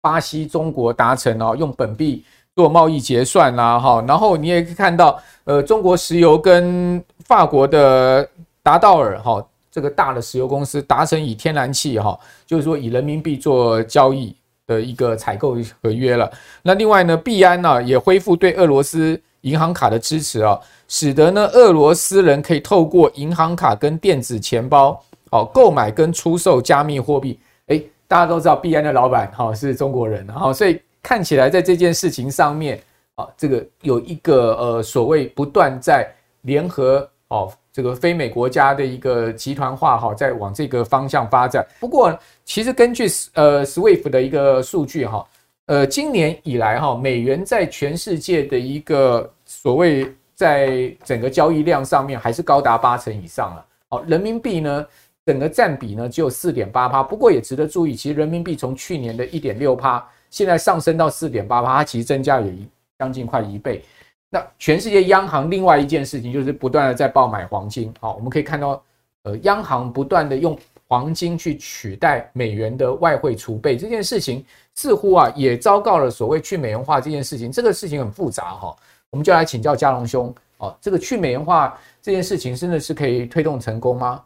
[0.00, 2.22] 巴西、中国达成哦，用本币
[2.54, 4.04] 做贸易结算啦哈。
[4.06, 8.28] 然后你也可以看到，呃，中国石油跟法国的
[8.62, 16.30] 达道尔哈这个大的石油公司达成以天然气哈，就是说以人民币做交易的一个采购合约了。
[16.62, 20.60] 那另外呢，币安呢也恢复对俄罗斯银行卡的支持啊。
[20.86, 27.40] 使得呢，俄罗斯人可以透过银行卡跟电子钱包，哦，购买跟出售加密货币。
[27.68, 32.78] 诶，大家都知道币安的老板哈是中国人，哈所以看起来在这件事情上面
[33.14, 36.06] 啊，这个有一个呃所谓不断在
[36.42, 41.66] 联合哦这个非美国家的一个集团化哈，在往这个方向发展。
[41.80, 45.26] 不过其实根据呃 SWIFT 的一个数据哈，
[45.66, 53.66] 呃今年以来哈美元在全世界的一个所谓在整个交易量上面还是高达八成以上了。
[53.88, 54.86] 好，人民币呢？
[55.26, 63.82] 整个占比呢只有四点八趴，不过也值得注意，其实人民币从去年的一点六趴，现在上升到四点八趴，它其实增加有一将近快一倍。
[64.28, 68.82] 那全世界央行另外一件事情就是不断的在爆买黄金，好，我们可以看到，
[69.22, 70.58] 呃，央行不断的用
[70.94, 74.44] 黄金去取代美元的外汇储备，这件事情
[74.76, 78.76] 似乎啊也昭告了所谓去美元化这件事情，这个事情很复杂哈，
[79.10, 84.22] 我们就来请教嘉龙兄，哦，这个去美元化这件事情真的是可以推动成功吗？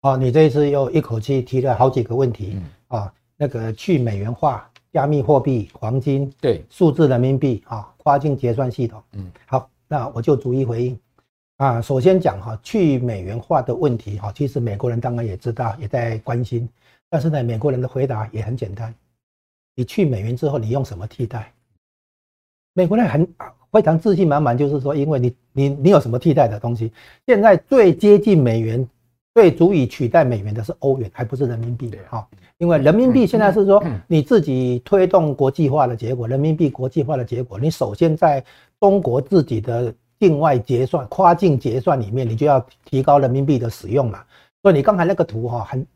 [0.00, 2.56] 哦，你这一次又一口气提了好几个问题
[2.88, 6.64] 啊，那个去美元化、加密货币、黄金、对。
[6.70, 10.98] 数字人民币啊、跨境结算系统，嗯，好，那我就逐一回应
[11.56, 11.80] 啊。
[11.80, 16.68] 首先讲哈，去美元化的问题哈，其实美国人当然也知道，也在关心，
[17.08, 18.94] 但是呢，美国人的回答也很简单，
[19.74, 21.52] 你去美元之后，你用什么替代？
[22.74, 23.26] 美国人很
[23.72, 26.92] 非常自信满满，就是说，因为你你你有什么替代的东西？
[27.26, 28.88] 现在最接近美元。
[29.36, 32.26] 最足以取代美元的是欧元，还不是人民币的哈。
[32.56, 38.42] 因为人民币现在是说你自己推动国际化的结果，人民币国际化的结果，你首先在
[38.80, 44.24] 中国自己的境外结算、跨境结算里面，你就要提高人民币的使用嘛。
[44.62, 45.86] 所以你刚才那个图哈，很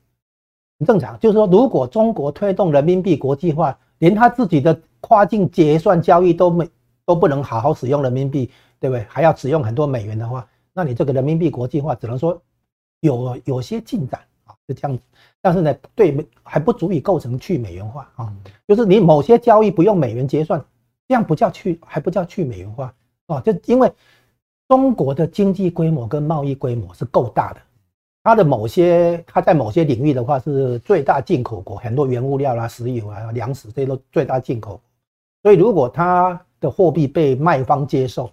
[0.78, 6.68] 很正常，就是说如果中国推动人民币国际化，连他自己的跨境结算交易都没
[7.04, 9.04] 都不能好好使用人民币，对不对？
[9.08, 12.40] 还要使用很多美元的话，那你这个人民币国际化只能说。
[13.02, 15.02] 有有些进展啊，就这样子，
[15.40, 18.30] 但是呢，对还不足以构成去美元化啊，
[18.68, 20.62] 就是你某些交易不用美元结算，
[21.08, 22.94] 这样不叫去，还不叫去美元化
[23.34, 23.90] 啊，就因为
[24.68, 27.60] 中国的经济规模跟贸易规模是够大的，
[28.22, 34.80] 它的某些它在某些领域的话是最大进口国，很多原物料啦、石油啊、粮食这些都最大进口，
[35.42, 38.30] 所以如果它的货币被卖方接受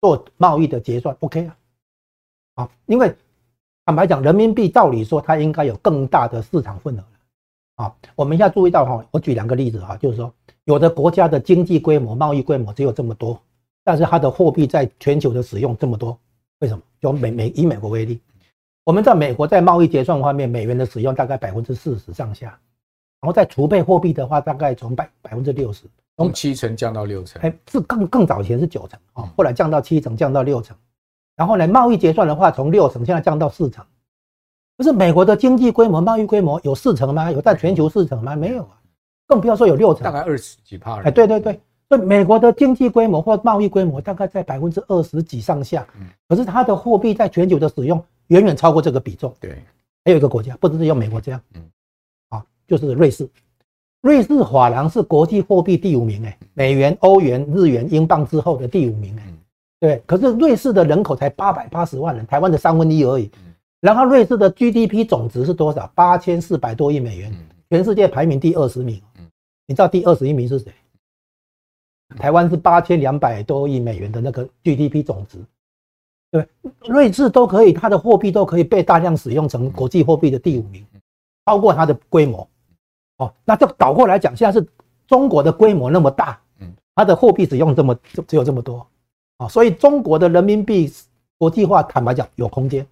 [0.00, 1.56] 做贸易的结算，OK 啊，
[2.54, 3.14] 啊，因为。
[3.84, 7.02] 坦白讲，人民币照理说它应该有更大的市场份额
[7.74, 7.92] 啊。
[8.14, 10.32] 我们要注意到哈，我举两个例子哈，就是说
[10.66, 13.36] 有的国家的经济规模、贸易规模只有这么多，
[13.84, 16.18] 但是它的货币在全球的使用这么多，
[16.60, 16.82] 为什么？
[17.00, 18.20] 就美美以美国为例，
[18.84, 22.46] 我们在美国在贸易结算方面，美元的使用大概百分之四十上下，
[23.20, 25.84] 然后在储备货币的话，大概从百百分之六十，
[26.16, 30.76] 从七成降到六成，哎，是更更早以前是九成啊，后来降到七成，降到六成。
[31.34, 33.84] 然后呢，贸易结算的话，从六成现在降到四成。
[34.76, 37.30] 不是美国的经济规模、贸易规模有四成吗？
[37.30, 38.34] 有在全球四成吗？
[38.34, 38.80] 没有啊，
[39.26, 41.00] 更不要说有六成，大概二十几趴。
[41.02, 41.60] 哎，对对对，
[41.92, 45.86] 所以美国的经济规模或贸易规模大概在百分之二十几上下。
[46.26, 49.30] 可是它的货币在全球的使用远远超过这个比重。
[49.38, 49.62] 对，
[50.02, 51.62] 还有一个国家，不只是有美国这样，嗯，
[52.30, 53.28] 啊，就是瑞士。
[54.00, 59.22] 瑞士法郎是国际货币第五名，哎，美元、欧元、日元、英镑之后的第五名，哎。
[59.78, 63.30] 对，可是瑞士的人口才八百八十万人，台湾的三分之一而已。
[63.82, 65.92] 然后瑞士的 GDP 总值是多少？
[65.94, 67.30] 八千四百多亿美元，
[67.68, 68.98] 全世界排名第二十名。
[69.66, 70.72] 你知道第二十一名是谁？
[72.18, 75.38] 台湾是八千两百多亿美元的那个 GDP 总值。
[76.30, 76.48] 对，
[76.88, 80.82] 瑞士都可以，它的货币都可以被大量使用成国际货币的第五名，
[81.44, 82.48] 超过它的规模。
[83.18, 84.66] 哦，那这倒过来讲，现在是
[85.06, 86.40] 中国的规模那么大，
[86.94, 87.94] 它的货币使用这么
[88.26, 88.86] 只有这么多。
[89.36, 90.90] 啊所以中国的人民币
[91.36, 92.86] 国际化，坦白讲有空间。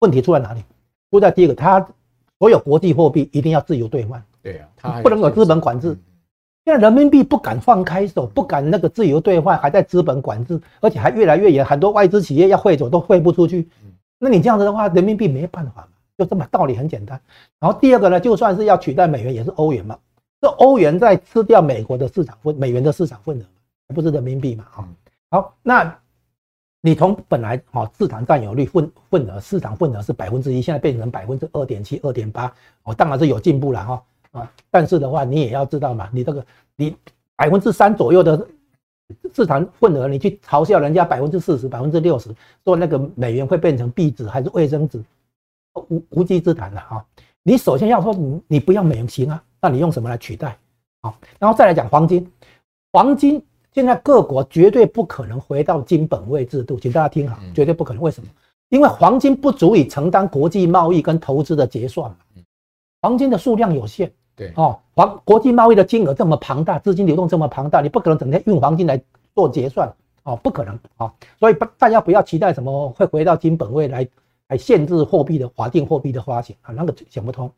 [0.00, 0.62] 问题出在哪里？
[1.10, 1.84] 出在第一个，它
[2.38, 4.22] 所有国际货币一定要自由兑换。
[4.42, 5.98] 对啊，它不能有资本管制。
[6.66, 11.64] 现在人民币不敢放开手，不敢那个自由兑换，还在资本管制，而且还越来越严。
[11.64, 13.68] 很多外资企业要汇走都汇不出去。
[14.18, 15.88] 那你这样子的话，人民币没办法嘛？
[16.18, 17.20] 就这么道理很简单。
[17.60, 19.96] 然后第二个呢，就算是要取代美元，也是欧元嘛。
[20.40, 23.44] 这欧元在吃掉美国的市场份，美元的市场份额，
[23.86, 24.64] 还不是人民币嘛？
[24.68, 24.88] 哈。
[25.30, 25.96] 好，那
[26.80, 32.52] 你从本来哈市场占有率份份额市场份额是百分之一，现在变成百分之二点七、二点八，
[32.82, 34.02] 哦，当然是有进步了哈
[34.36, 36.46] 啊，但是的话你也要知道嘛，你这个
[36.76, 36.96] 你
[37.36, 38.46] 百分之三左右的
[39.34, 45.02] 市场份额，你去嘲笑人家百分之四十、百分之六十，说那个美元会变成币值还是卫生纸，
[45.88, 47.04] 无无稽之谈了哈。
[47.42, 50.56] 你首先要说你你不要美元行啊，那你用什么来取代？
[51.02, 52.30] 好，然后再来讲黄金，
[52.92, 53.42] 黄金。
[53.72, 58.02] 现在各国绝对不可能回到金本位制度，请大家听好，绝对不可能。
[58.02, 58.28] 为什么？
[58.70, 62.16] 因为黄金不足以承担国际贸易跟投资的结算嘛。
[63.02, 69.02] 黄金的数量有限，对哦，黄国际贸易的金额这么庞大，资金流动这么庞大，你不可能整天用黄金来
[69.34, 69.90] 做结算
[70.24, 71.12] 哦，不可能啊、哦。
[71.40, 74.06] 所以不大家不要期待什么会回到金本位来
[74.48, 77.50] 来限制货币的法定货币的发行啊，那个想不通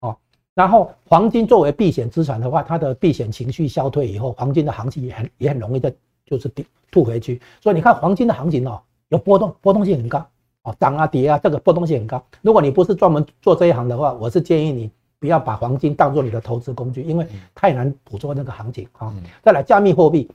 [0.00, 0.14] 哦。
[0.52, 5.90] 然后黄金作为避险资产的话，它的避险情绪消退以后，黄金的行情也很也很容易的，
[6.26, 6.52] 就是
[6.90, 7.40] 吐回去。
[7.62, 10.22] 所以你看黄金的行情哦，有波动，波动性很高
[10.64, 12.22] 哦，涨啊跌啊，这个波动性很高。
[12.42, 14.90] 如果你不是专门做这一行的话，我是建议你。
[15.18, 19.14] 不要把黄金当做你的投资工具，因为太难捕捉那个行情啊。
[19.42, 20.30] 再来，加密货币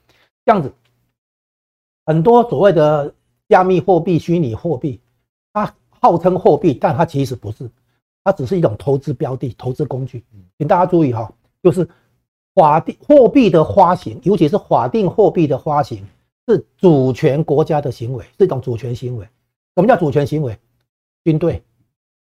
[0.46, 0.74] 这样子，
[2.06, 3.14] 很多所谓的
[3.48, 5.00] 加密货币、虚拟货币，
[5.54, 7.70] 它号称货币，但它其实不是，
[8.24, 10.24] 它只是一种投资标的、投资工具。
[10.58, 11.88] 请大家注意哈，就是
[12.56, 16.06] 法定货币的发行，尤其是法定货币的发行，
[16.48, 19.26] 是主权国家的行为，是一种主权行为。
[19.76, 20.58] 什么叫主权行为？
[21.24, 21.64] 军队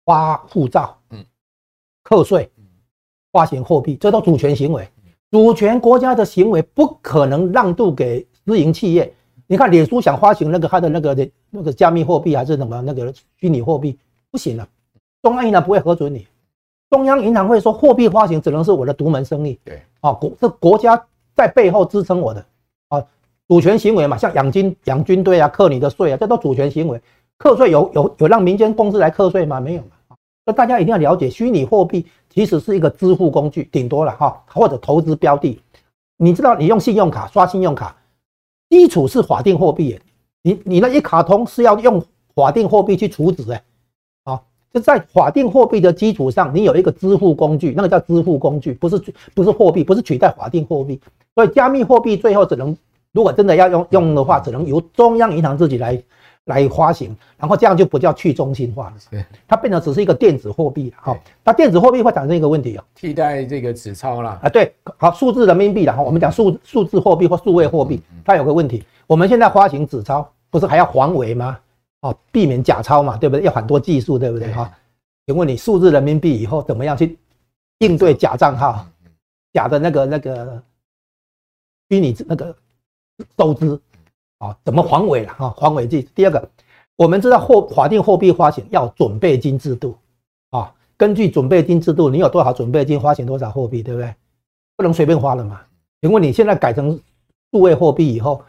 [0.04, 1.24] 发护照，嗯。
[2.02, 2.50] 课税、
[3.30, 4.88] 发行货币，这都主权行为。
[5.30, 9.12] 主权国家的行为不可能让渡给私营企业。
[9.46, 13.98] 你看，脸书想发行那个他的那个的那个加密货币还是什么那个虚拟货币，
[14.30, 14.68] 不行了。
[15.22, 16.26] 中央银行不会核准你，
[16.90, 19.58] 中央银行会说货币发行只能是我的独门生意。
[19.64, 21.02] 对，啊，国这国家
[21.34, 22.44] 在背后支撑我的
[22.88, 23.04] 啊，
[23.48, 27.00] 主权行为嘛，像养军养军队啊，课你的税啊，这都主权行为。
[27.38, 29.60] 课税有有有让民间公司来课税吗？
[29.60, 29.82] 没有。
[30.44, 35.60] 那大家一定要了解，虚拟货币其实是一个支付工具，顶多了哈，或者投资标的。
[36.16, 37.96] 你知道，你用信用卡刷信用卡，
[38.68, 40.00] 基础是法定货币，
[40.42, 43.62] 你你那一卡通是要用法定货币去储值哎，
[44.24, 49.00] 啊，就在法定货币的基础上，你有一个支付工具，那个叫支付工具，不是
[49.34, 51.00] 不是货币，不是取代法定货币。
[51.34, 52.76] 所以加密货币最后只能，
[53.12, 56.02] 如果真的要用用的话，只能由中央银行自己来。
[56.46, 60.96] 来发行，然后这样就不叫去中心化了，它变成只是一个电子货币了。
[61.00, 64.48] 好，那电子货币会产生一个问题哦，替代这个纸钞了啊。
[64.48, 66.02] 对，好，数字人民币了哈。
[66.02, 71.56] 我们讲数数字货币或数位货币，它有个问题，我们现在发行纸钞不是还要防伪吗？
[72.00, 73.44] 哦，避免假钞嘛，对不对？
[73.44, 74.52] 要很多技术，对不对？
[74.52, 74.68] 哈，
[75.26, 77.16] 请问你数字人民币以后怎么样去
[77.78, 78.84] 应对假账号、
[79.52, 80.60] 假的那个那个
[81.88, 82.56] 虚拟那个
[83.38, 83.80] 收支？
[84.42, 85.32] 啊，怎么防伪了？
[85.34, 86.08] 哈，防伪剂。
[86.16, 86.50] 第二个，
[86.96, 89.96] 我们知道货法定货币发行要准备金制度
[90.50, 94.12] 啊，根据准备金制度，你有多少准备金，发行多少货币，对不对？
[94.76, 95.60] 不能随便花了嘛。
[96.00, 96.98] 请问你现在改成
[97.52, 98.42] 数位货币以后，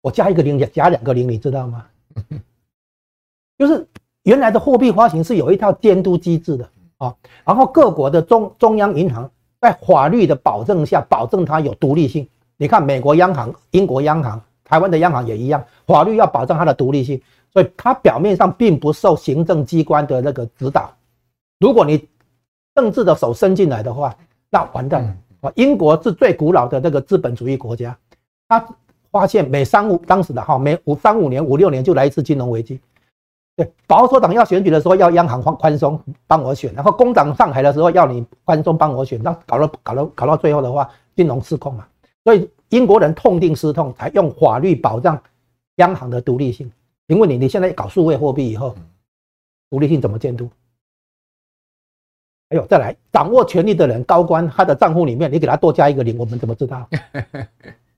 [0.00, 1.86] 我加一个零，加两个零，你知道吗？
[3.56, 3.86] 就是
[4.24, 9.30] 原来的货币发行是有一套监督机制的啊，然后各国的中中央银行
[9.60, 12.28] 在法律的保证下，保证它有独立性。
[12.56, 14.42] 你看美国央行、英国央行。
[14.64, 17.20] 台湾的央行也一样，法律要保障它的独立性，
[17.52, 20.90] 所以它表面上并不受行政机关的那个指导。
[21.58, 22.08] 如果你
[22.74, 24.16] 政治的手伸进来的话，
[24.50, 25.52] 那完蛋了啊！
[25.56, 27.96] 英国是最古老的那个资本主义国家，
[28.48, 28.64] 它
[29.10, 32.80] 发现每三五当时的哈每五三五年五六年就来一次金融危机。
[33.56, 41.86] 对，保守党要选举的时候要央行宽宽松帮我选，然后工党上台的时候要你宽松帮我选，那搞了搞了搞到最后的话，金融失控嘛，
[42.24, 42.48] 所以。
[42.72, 45.22] 英国人痛定思痛，才用法律保障
[45.76, 46.72] 央行的独立性。
[47.06, 48.74] 请问你，你现在搞数位货币以后，
[49.68, 50.48] 独立性怎么监督？
[52.48, 56.88] 还有再来，掌握权力的人，高官他的账户里面，你给他多加一个零，我们怎么知道？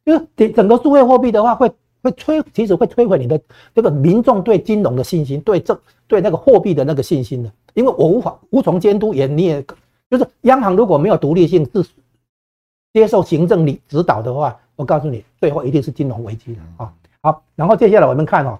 [0.05, 1.71] 就是整整个数位货币的话，会
[2.03, 3.41] 会摧，其实会摧毁你的
[3.73, 7.53] 这个民众对金融的信心，对这对那个货币的那个信心的。
[7.75, 9.65] 因为我无法无从监督，也你也
[10.11, 11.85] 就是央行如果没有独立性，是
[12.93, 14.61] 接受行政领指导的话。
[14.77, 16.93] 我告诉你，最后一定是金融危机的啊！
[17.23, 18.59] 好，然后接下来我们看哦，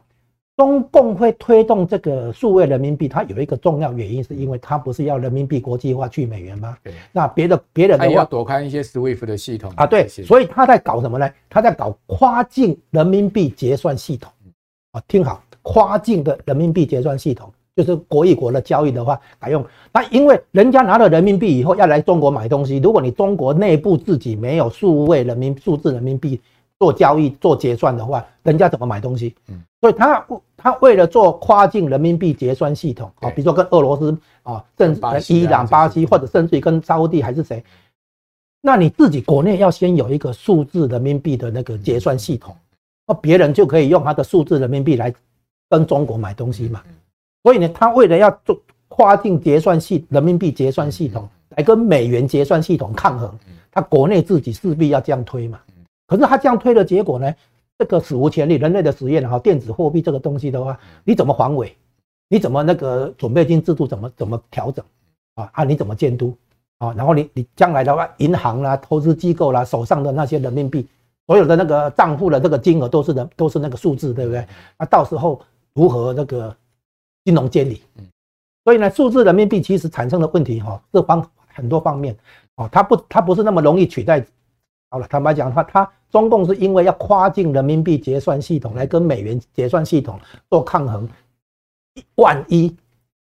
[0.57, 6.77] 中共会推动这个数位人民币，它有一个重要原因，是因为它不是要人民币国际化去美元吗？
[6.83, 6.93] 对。
[7.13, 10.07] 那别的别人的话，要躲开一些 SWIFT 的系统啊，对。
[10.09, 11.29] 所以他在搞什么呢？
[11.51, 14.33] 他在搞跨境人民币结算系统
[14.93, 17.53] 啊，听好，跨境的人民币结算系统。
[17.77, 26.41] 就是国与国的交易的话，改用那，因为人家拿了人民币以后要来中国买东西，如果你中国内部自己没有数位人民数字人民币
[26.79, 29.35] 做交易做结算的话，人家怎么买东西？
[29.49, 30.25] 嗯，所以他
[30.57, 37.63] 他为了做跨境人民币结算系统啊，比如说跟俄罗斯啊，甚至伊朗、巴西或者甚至于跟沙乌地还是谁，
[38.63, 42.55] 那你自己国内要先有一个数字人民币的那个结算系统，
[43.07, 45.13] 那别人就可以用他的数字人民币来
[45.69, 46.81] 跟中国买东西嘛。
[47.45, 53.31] 所以呢，他为了要做跨境结算系人民币结算系统来跟美元结算系统抗衡，
[53.71, 55.61] 他国内自己势必要这样推嘛。
[56.07, 57.33] 可是他这样推的结果呢，
[57.79, 61.77] 这个史无前例，人类的实验哈，电子货币这个东西的话，你怎么防伪？
[62.29, 64.83] 你怎么那个准备金制度怎么怎么调整
[65.35, 65.51] 啊？
[65.53, 66.35] 啊，你怎么监督
[66.79, 70.87] 啊，然后你你将来的话，银行啦、投资机构啦手上的那些人民币，
[71.27, 74.47] 所有的那个账户的这个金额都是的都是那个数字，对不对？
[74.79, 75.41] 那到时候
[75.75, 76.57] 如何那个
[77.25, 77.81] 金融监理？
[78.65, 82.17] 所以呢，数字人民币其实产生的问题哈，各方很多方面
[82.57, 84.25] 哦，它不它不是那么容易取代。
[84.91, 91.09] 好了，坦白讲，的话它中共是因为要跨境人民币结算系统来跟美元结算系统做抗衡，
[92.17, 92.75] 万一。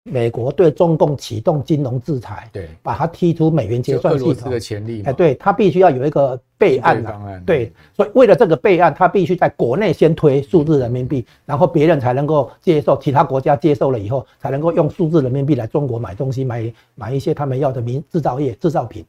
[0.05, 4.51] 美国对中共启动金融制裁，对，把它踢出美元结算系统。
[4.51, 19.07] 的潜力，哎，对，它必须要有一个备案的，对，所以为了这个备案，它必须在国内先推数字人民币，然后别人才能够接受，其他国家接受了以后，才能够用数字人民币来中国买东西，买买一些他们要的民制造业制造品。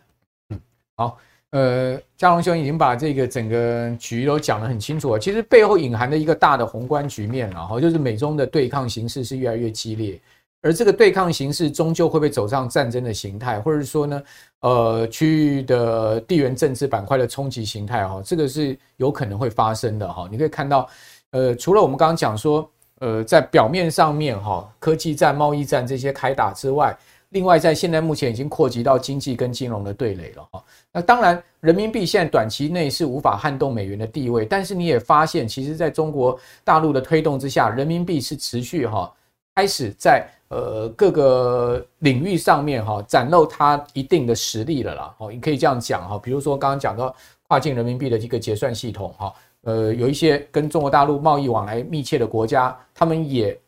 [0.51, 0.59] 嗯，
[0.95, 1.17] 好，
[1.51, 5.19] 呃，嘉龙兄已经把这个整个局都讲得很清楚了。
[5.19, 10.17] 其实背后隐含的一个大的宏观局面，然后就是美中的对抗形势是越来越激烈。
[10.65, 14.23] 而这个对抗形势终究会不会走上战争的形态，或者说呢，
[14.61, 20.27] 呃，区域的地缘政治板块的冲击形态哈，这个是有可能会发生的哈。
[20.31, 20.89] 你可以看到，
[21.29, 26.97] 呃，除了我们刚刚讲说，呃，在表面上面哈，科技战、贸易战这些开打之外，
[27.29, 30.63] 另外在现在目前已经扩及到经济跟金融的对垒了哈。
[30.91, 39.13] 那当然，人民币现在短期内是无法撼动美元的地位，但是你也发现，其实在中国大陆的推动之下，人民币是持续哈
[39.55, 40.27] 开始在。
[40.49, 45.15] 呃，各个领域上面哈，展露它一定的实力了啦。
[45.17, 47.13] 哦，你可以这样讲哈，比如说刚刚讲到
[47.47, 49.33] 跨境人民币的一个结算系统哈，
[49.63, 53.59] 呃，有一些跟中国大陆贸易往来密切的国家，他们也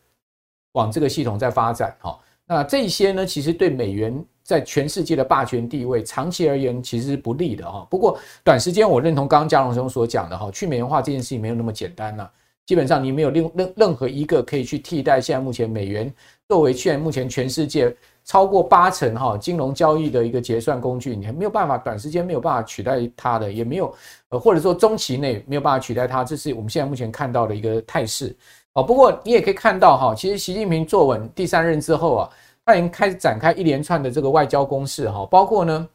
[0.72, 2.16] 往这个系统在发展哈。
[2.46, 7.84] 那这些呢，其实对美元在全世界的霸权地位，长期而言其实是不利的哈。
[7.90, 12.30] 不过短时间，我认同刚刚嘉龙兄所讲的哈，去美元化这件事情没有那么简单呐。
[12.68, 16.12] 基本上你没有任任任何一个可以去替代现在目前美元。
[16.46, 17.94] 作为现在目前全世界
[18.26, 23.94] 超过八成哈金融交易的一个结算工具，你还没有办法短时间没有办法取代它的，也没有
[24.28, 28.36] 呃或者说中期内没有办法取代它，这是我们现在目前看到的一个态势
[28.74, 28.82] 哦。
[28.82, 32.30] 不过你也可以看到哈，其实习近平坐稳第三任之后啊，
[32.66, 35.88] 他已经开始展开一连串的这个外交攻势哈，包括呢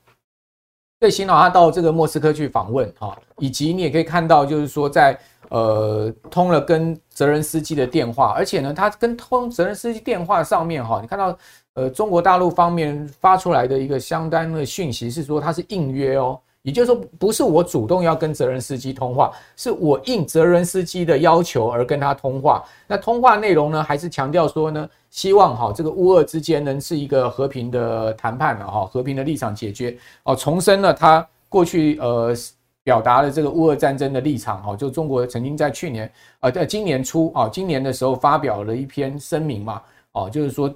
[1.00, 5.16] 最新的他到这个莫斯科去访问哈，以及你也可以看到就是说在。
[5.54, 11.38] 呃，通了跟泽连斯基的电话，而且呢，他跟通泽连斯基电话上面哈，你看到
[11.76, 22.64] 呃，中国大陆方面发出来的一个相当的讯息是说他是应约哦，也就是说不是我主动要跟泽连斯基通话，是我应泽连斯基的要求而跟他通话。
[22.88, 32.36] 那通话内容呢，还是强调说呢，希望哈这个乌俄之间能是一个和平的谈判了哈，和平的立场解决哦，重申了他过去呃。
[32.84, 36.12] 表达了这个乌俄战争的立场，哈，就中国曾经在去年，
[36.42, 39.82] 呃，在今年初啊，今年的时候发表了一篇声明嘛，
[40.12, 40.74] 哦，就是说，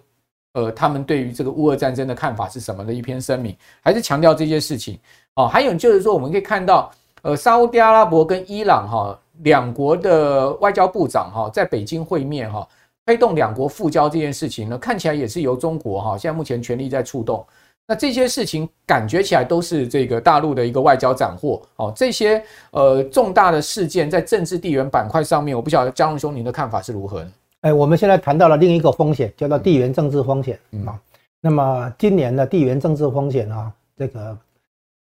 [0.53, 4.97] 呃，他们对于这个乌俄战争的看法是什么的一篇声明，还是强调这些事情，
[5.35, 6.89] 哦，还有就是说，我们可以看到，
[7.23, 12.65] 呃，沙乌地阿拉伯跟伊朗哈两国的外交部长哈在北京会面哈，
[13.05, 17.45] 推动两国复交这件事情呢，看起来也是由中国哈现在目前全力在触动。
[17.87, 21.93] 那这些事情感觉起来都是这个大陆的一个外交斩获哦。
[21.95, 27.31] 这些呃重大的事件在政治地缘板块上面，我不晓得佳龙兄您的看法是如何呢？
[27.61, 30.91] 哎，我们现在谈到了另一个风险，叫做地缘政治风险啊。
[30.91, 30.99] 嗯、
[31.41, 34.37] 那么今年的地缘政治风险啊，这个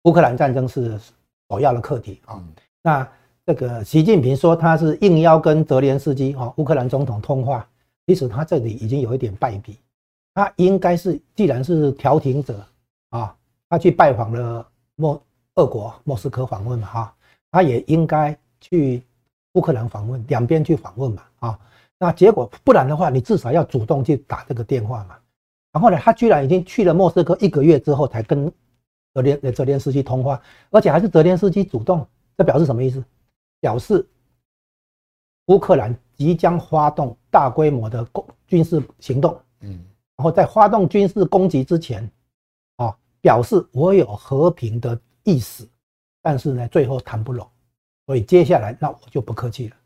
[0.04, 0.98] 乌克兰战争是
[1.50, 2.42] 首要的课题啊。
[2.82, 3.06] 那
[3.46, 7.66] 这个习近平说他是应邀跟泽连斯基啊乌克兰总统通话，
[8.06, 9.76] 其实他这里已经有一点败笔，
[10.34, 12.64] 他应该是既然是调停者。
[13.10, 13.36] 啊，
[13.68, 14.64] 他去拜访了
[14.94, 15.20] 莫
[15.56, 17.16] 俄国莫斯科访问嘛，哈，
[17.50, 19.02] 他也应该去
[19.54, 21.58] 乌克兰访问，两边去访问嘛，啊，
[21.98, 25.16] 那结果不然的话，你至少要主动去打这个电话嘛。
[25.72, 28.46] 然后呢，他居然已经去了莫斯科一个月之后才跟
[29.12, 32.06] 泽连泽连斯基通话，而且还是泽连斯基主动，
[32.36, 33.02] 这表示什么意思？
[33.60, 34.06] 表示
[35.46, 39.84] 乌克兰即将发动大规模的攻军事行动，嗯，
[40.20, 42.04] 然后在发动军事攻击之前。
[42.76, 45.66] 啊表示我有和平的意思，
[46.20, 47.48] 但是呢，最后谈不拢，
[48.04, 49.76] 所以接下来那我就不客气了。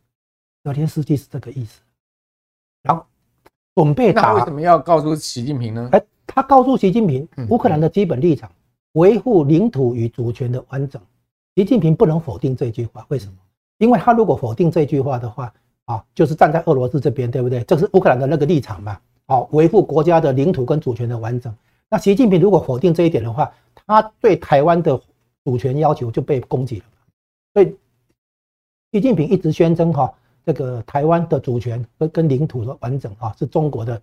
[0.65, 1.81] 泽连斯基是这个意思，
[2.83, 3.07] 然后
[3.77, 4.23] 准备打。
[4.23, 5.89] 那为什么要告诉习近平呢？
[5.93, 8.51] 哎，他告诉习近平，乌克兰的基本立场，
[8.95, 11.01] 维护领土与主权的完整。
[11.55, 13.35] 习近平不能否定这句话，为什么？
[13.79, 15.53] 因为他如果否定这句话的话，
[15.85, 17.63] 啊，就是站在俄罗斯这边，对不对？
[17.65, 21.55] 这是乌克兰的那个立场嘛，啊，维护国家的领土跟主权的完整。
[21.91, 23.53] 那习近平如果否定这一点的话，
[23.87, 25.01] 他对台湾的
[25.45, 26.85] 主权要求就被攻击了。
[27.55, 27.77] 所以，
[28.93, 30.13] 习近平一直宣称哈，
[30.45, 34.01] 这个台湾的主权跟跟领土的完整啊，是中国的，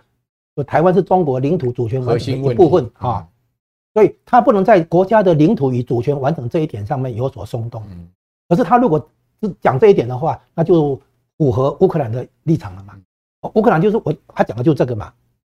[0.65, 3.27] 台湾是中国领土主权完整的一部分啊。
[3.93, 7.83] 所以他不能在国家的领土与主权完整这一点上面有所松动。
[8.47, 9.05] 可是他如果
[9.41, 10.97] 是讲这一点的话，那就
[11.37, 12.97] 符合乌克兰的立场了嘛。
[13.53, 15.11] 乌克兰就是我他讲的就是这个嘛。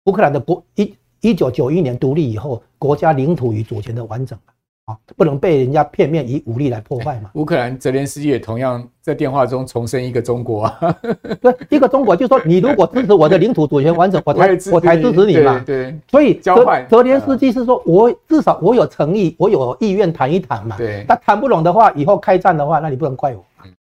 [0.05, 4.39] 乌克兰的国一一九九一年独立以后，国家领土与主权的完整
[4.87, 7.31] 啊，不能被人家片面以武力来破坏嘛。
[7.35, 10.97] 乌克兰泽连斯基也同样在电话中重申一个中国啊，
[11.41, 15.63] 对，一个中国就是说，你如果支持我的领土主权完整， 我才我才支持你嘛。
[15.65, 16.55] 对，所以泽
[16.89, 20.77] 泽连斯基是说，我至少我有诚意，我有意愿谈一谈嘛。
[20.77, 23.45] 对，他谈不拢的话，以后开战的话，那你不能怪我。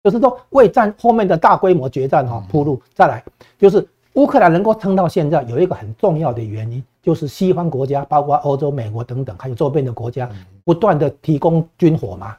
[0.03, 2.81] 就是说为战后面的大规模决战哈铺路。
[2.93, 3.23] 再来
[3.57, 3.87] 就是。
[4.15, 10.29] 乌克兰能够撑到现在，有一个很重要的原因，就是西方国家，包括欧洲、美国等等，还有周边的国家，
[10.63, 12.37] 不断的提供军火嘛。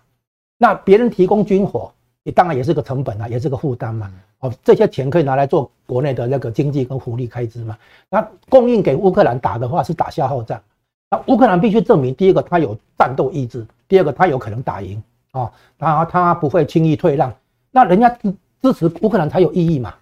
[0.57, 1.93] 那别人提供军火，
[2.23, 4.09] 也当然也是个成本啊，也是个负担嘛。
[4.39, 7.77] 哦，这些钱可以拿来做国内的那个经济跟福利开支嘛。
[8.09, 10.63] 那供应给乌克兰打的话，是打消耗战。
[11.11, 15.03] 那乌克兰必须证明，第一个他有战斗意志，第二个他有可能打赢
[15.33, 17.35] 啊，他他不会轻易退让。
[17.75, 19.93] 那人家支支持乌克兰才有意义嘛。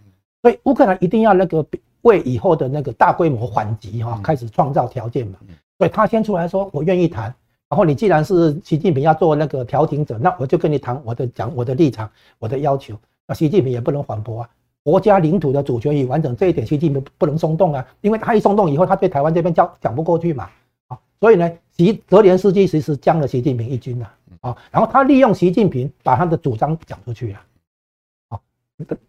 [0.43, 1.65] 所以乌克兰一定要那个
[2.03, 5.39] 为以后的那个大规模反击哈，开始创造条件嘛。
[5.79, 7.35] 所以他先出来说，我愿意谈。
[7.71, 12.95] 然后你既然是习近平要做那个调停者，那我就跟你谈我的讲我的立场，我的要求。
[13.27, 14.49] 那习近平也不能反驳啊。
[14.85, 20.51] 国家领土的主权与完整这一点，习近平不能松动啊，因为他一松动以后，他对台湾这边讲讲不过去嘛。
[20.89, 24.13] 啊，所以呢，习泽连斯基其实将了习近平一军了
[24.43, 24.57] 啊。
[24.71, 27.41] 然后他利用习近平把他的主张讲出去了。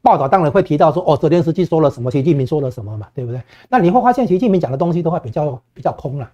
[0.02, 3.42] 报道当然会提到说，哦，泽连斯基说了什么，习近平说了什么嘛，对不对？
[3.70, 6.32] 那你会发现，习近平讲的东西都会比较比较空了，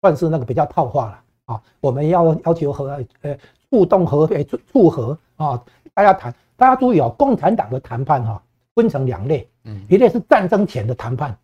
[0.00, 1.62] 算是那个比较套话了啊。
[1.80, 3.36] 我们要要求和呃
[3.70, 5.62] 互动和诶促和啊，
[5.92, 8.42] 大家谈，大家注意哦，共产党的谈判哈
[8.74, 11.36] 分成两类，嗯，一类是战争前的谈判，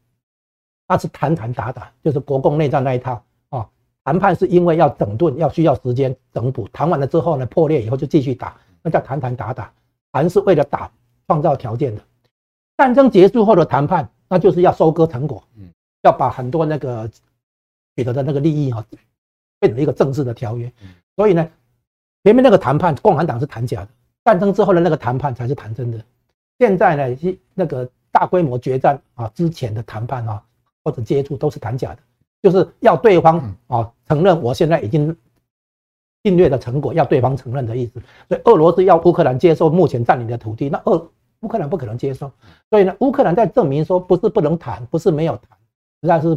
[0.89, 3.69] 那是谈谈打打，就是国共内战那一套啊。
[4.05, 9.73] 谈判是因为要整顿，要需要时间整补，谈完了之后呢，破裂以后就继续打，那叫谈谈打打，
[10.13, 10.91] 谈是为了打。
[11.31, 12.03] 创造条件的
[12.77, 15.71] 战争结束后的谈判，那就是要收割成果，嗯，
[16.03, 17.09] 要把很多那个
[17.95, 18.85] 取得的那个利益哈，
[19.61, 20.73] 变成一个正式的条约。
[21.15, 21.49] 所以呢，
[22.25, 23.89] 前面那个谈判，共产党是谈假的；
[24.25, 26.05] 战争之后的那个谈判才是谈真的。
[26.59, 30.43] 现在呢，是那个大规模决战啊之前的谈判啊，
[30.83, 32.03] 或者接触都是谈假的，
[32.43, 35.17] 就是要对方啊承认我现在已经。
[36.23, 37.93] 侵略的成果要对方承认的意思，
[38.29, 41.11] 所以俄罗斯要乌克兰接受目前占领的土地，那俄
[41.41, 42.31] 乌克兰不可能接受，
[42.69, 45.59] 所以呢，乌克兰在证明说不是不能谈，不是没有谈，
[46.03, 46.29] 实在是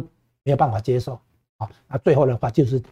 [0.42, 1.18] 没有办法接受
[1.58, 1.68] 啊。
[1.88, 2.82] 那最后的话就是，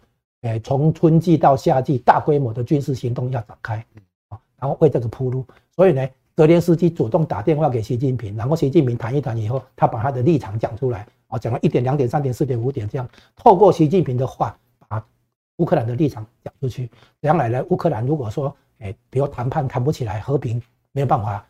[0.43, 3.85] 诶，从春季到夏季大规模的军事行动要展开
[4.29, 5.45] 啊，然后为这个铺路。
[5.75, 14.57] 所以呢，泽连斯基主动打电话给习近平，然后习近平谈一谈以后，他把他的立场讲出来啊，讲了一点、两点、三点、四点、五点这样，透过习近平的话
[14.89, 15.05] 把。
[15.59, 16.91] 乌克兰的立场讲出去，
[17.21, 20.61] 将来呢，乌克兰如果说，哎，比如谈判谈不起来，和平
[20.93, 21.47] 没有办法，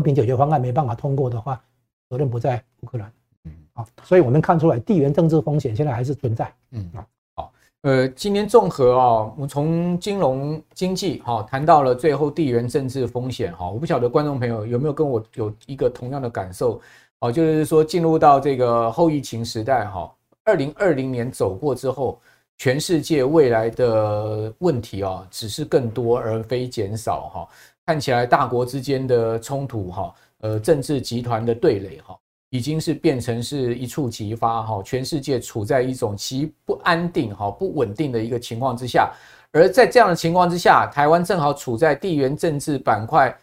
[0.00, 1.60] 和平解决方案没办法通过的话，
[2.08, 3.12] 责任不在乌克兰。
[3.44, 6.50] 嗯，好，所以我们看出来地缘政治风险现在还是存在。
[6.70, 6.90] 嗯，
[7.34, 16.80] 好，呃，今天综合啊，我们从金融经济哈谈到了最后地缘政治风险哈，我不晓得观众朋友有没有跟我有一个同样的感受，
[17.18, 20.10] 哦，就是说进入到这个后疫情时代哈，
[20.44, 22.18] 二零二零年走过之后。
[22.62, 27.48] 全世界未来的问题啊，只是更多而非减少哈。
[27.90, 32.16] 看起来大国之间的冲突哈，呃，政治集团的对垒哈，
[32.50, 34.80] 已经是变成是一触即发哈。
[34.84, 39.12] 全世界处在一种极不安定哈、不稳定的一个情况之下，
[39.50, 43.36] 而在这样的情况之下，台湾正好处在地缘政治板块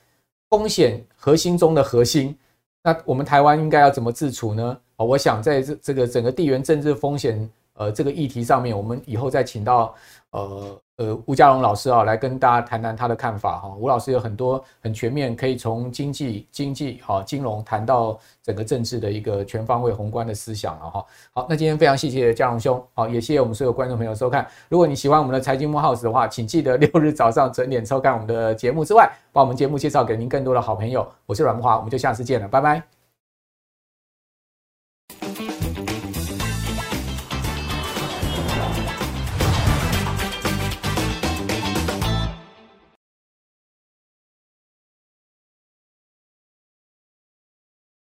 [0.49, 2.33] 风险核心中的核心。
[2.81, 4.77] 那我们台湾应该要怎么自处呢？
[4.95, 7.49] 啊，我想在这这个整个地缘政治风险。
[7.79, 9.93] 呃，这个议题上面，我们以后再请到
[10.31, 13.73] 呃呃吴家龙老师啊，来跟大家谈谈他的看法哈。
[13.77, 21.05] 吴老师有很多很全面，可以从经济、经济哈、金融谈到整个政治的一个全方位宏观的思想了哈。
[21.33, 24.45] 好，那今天非常谢谢家龙兄，好，也谢谢我们所有观众朋友收看。
[24.69, 31.07] 如果你喜欢我们的财经慕 House 的话，请记得六日早上准点收看我们的节目之外，把我们节目介绍给您更多的好朋友。
[31.25, 32.96] 我是阮木华，我们就下次见了，拜拜。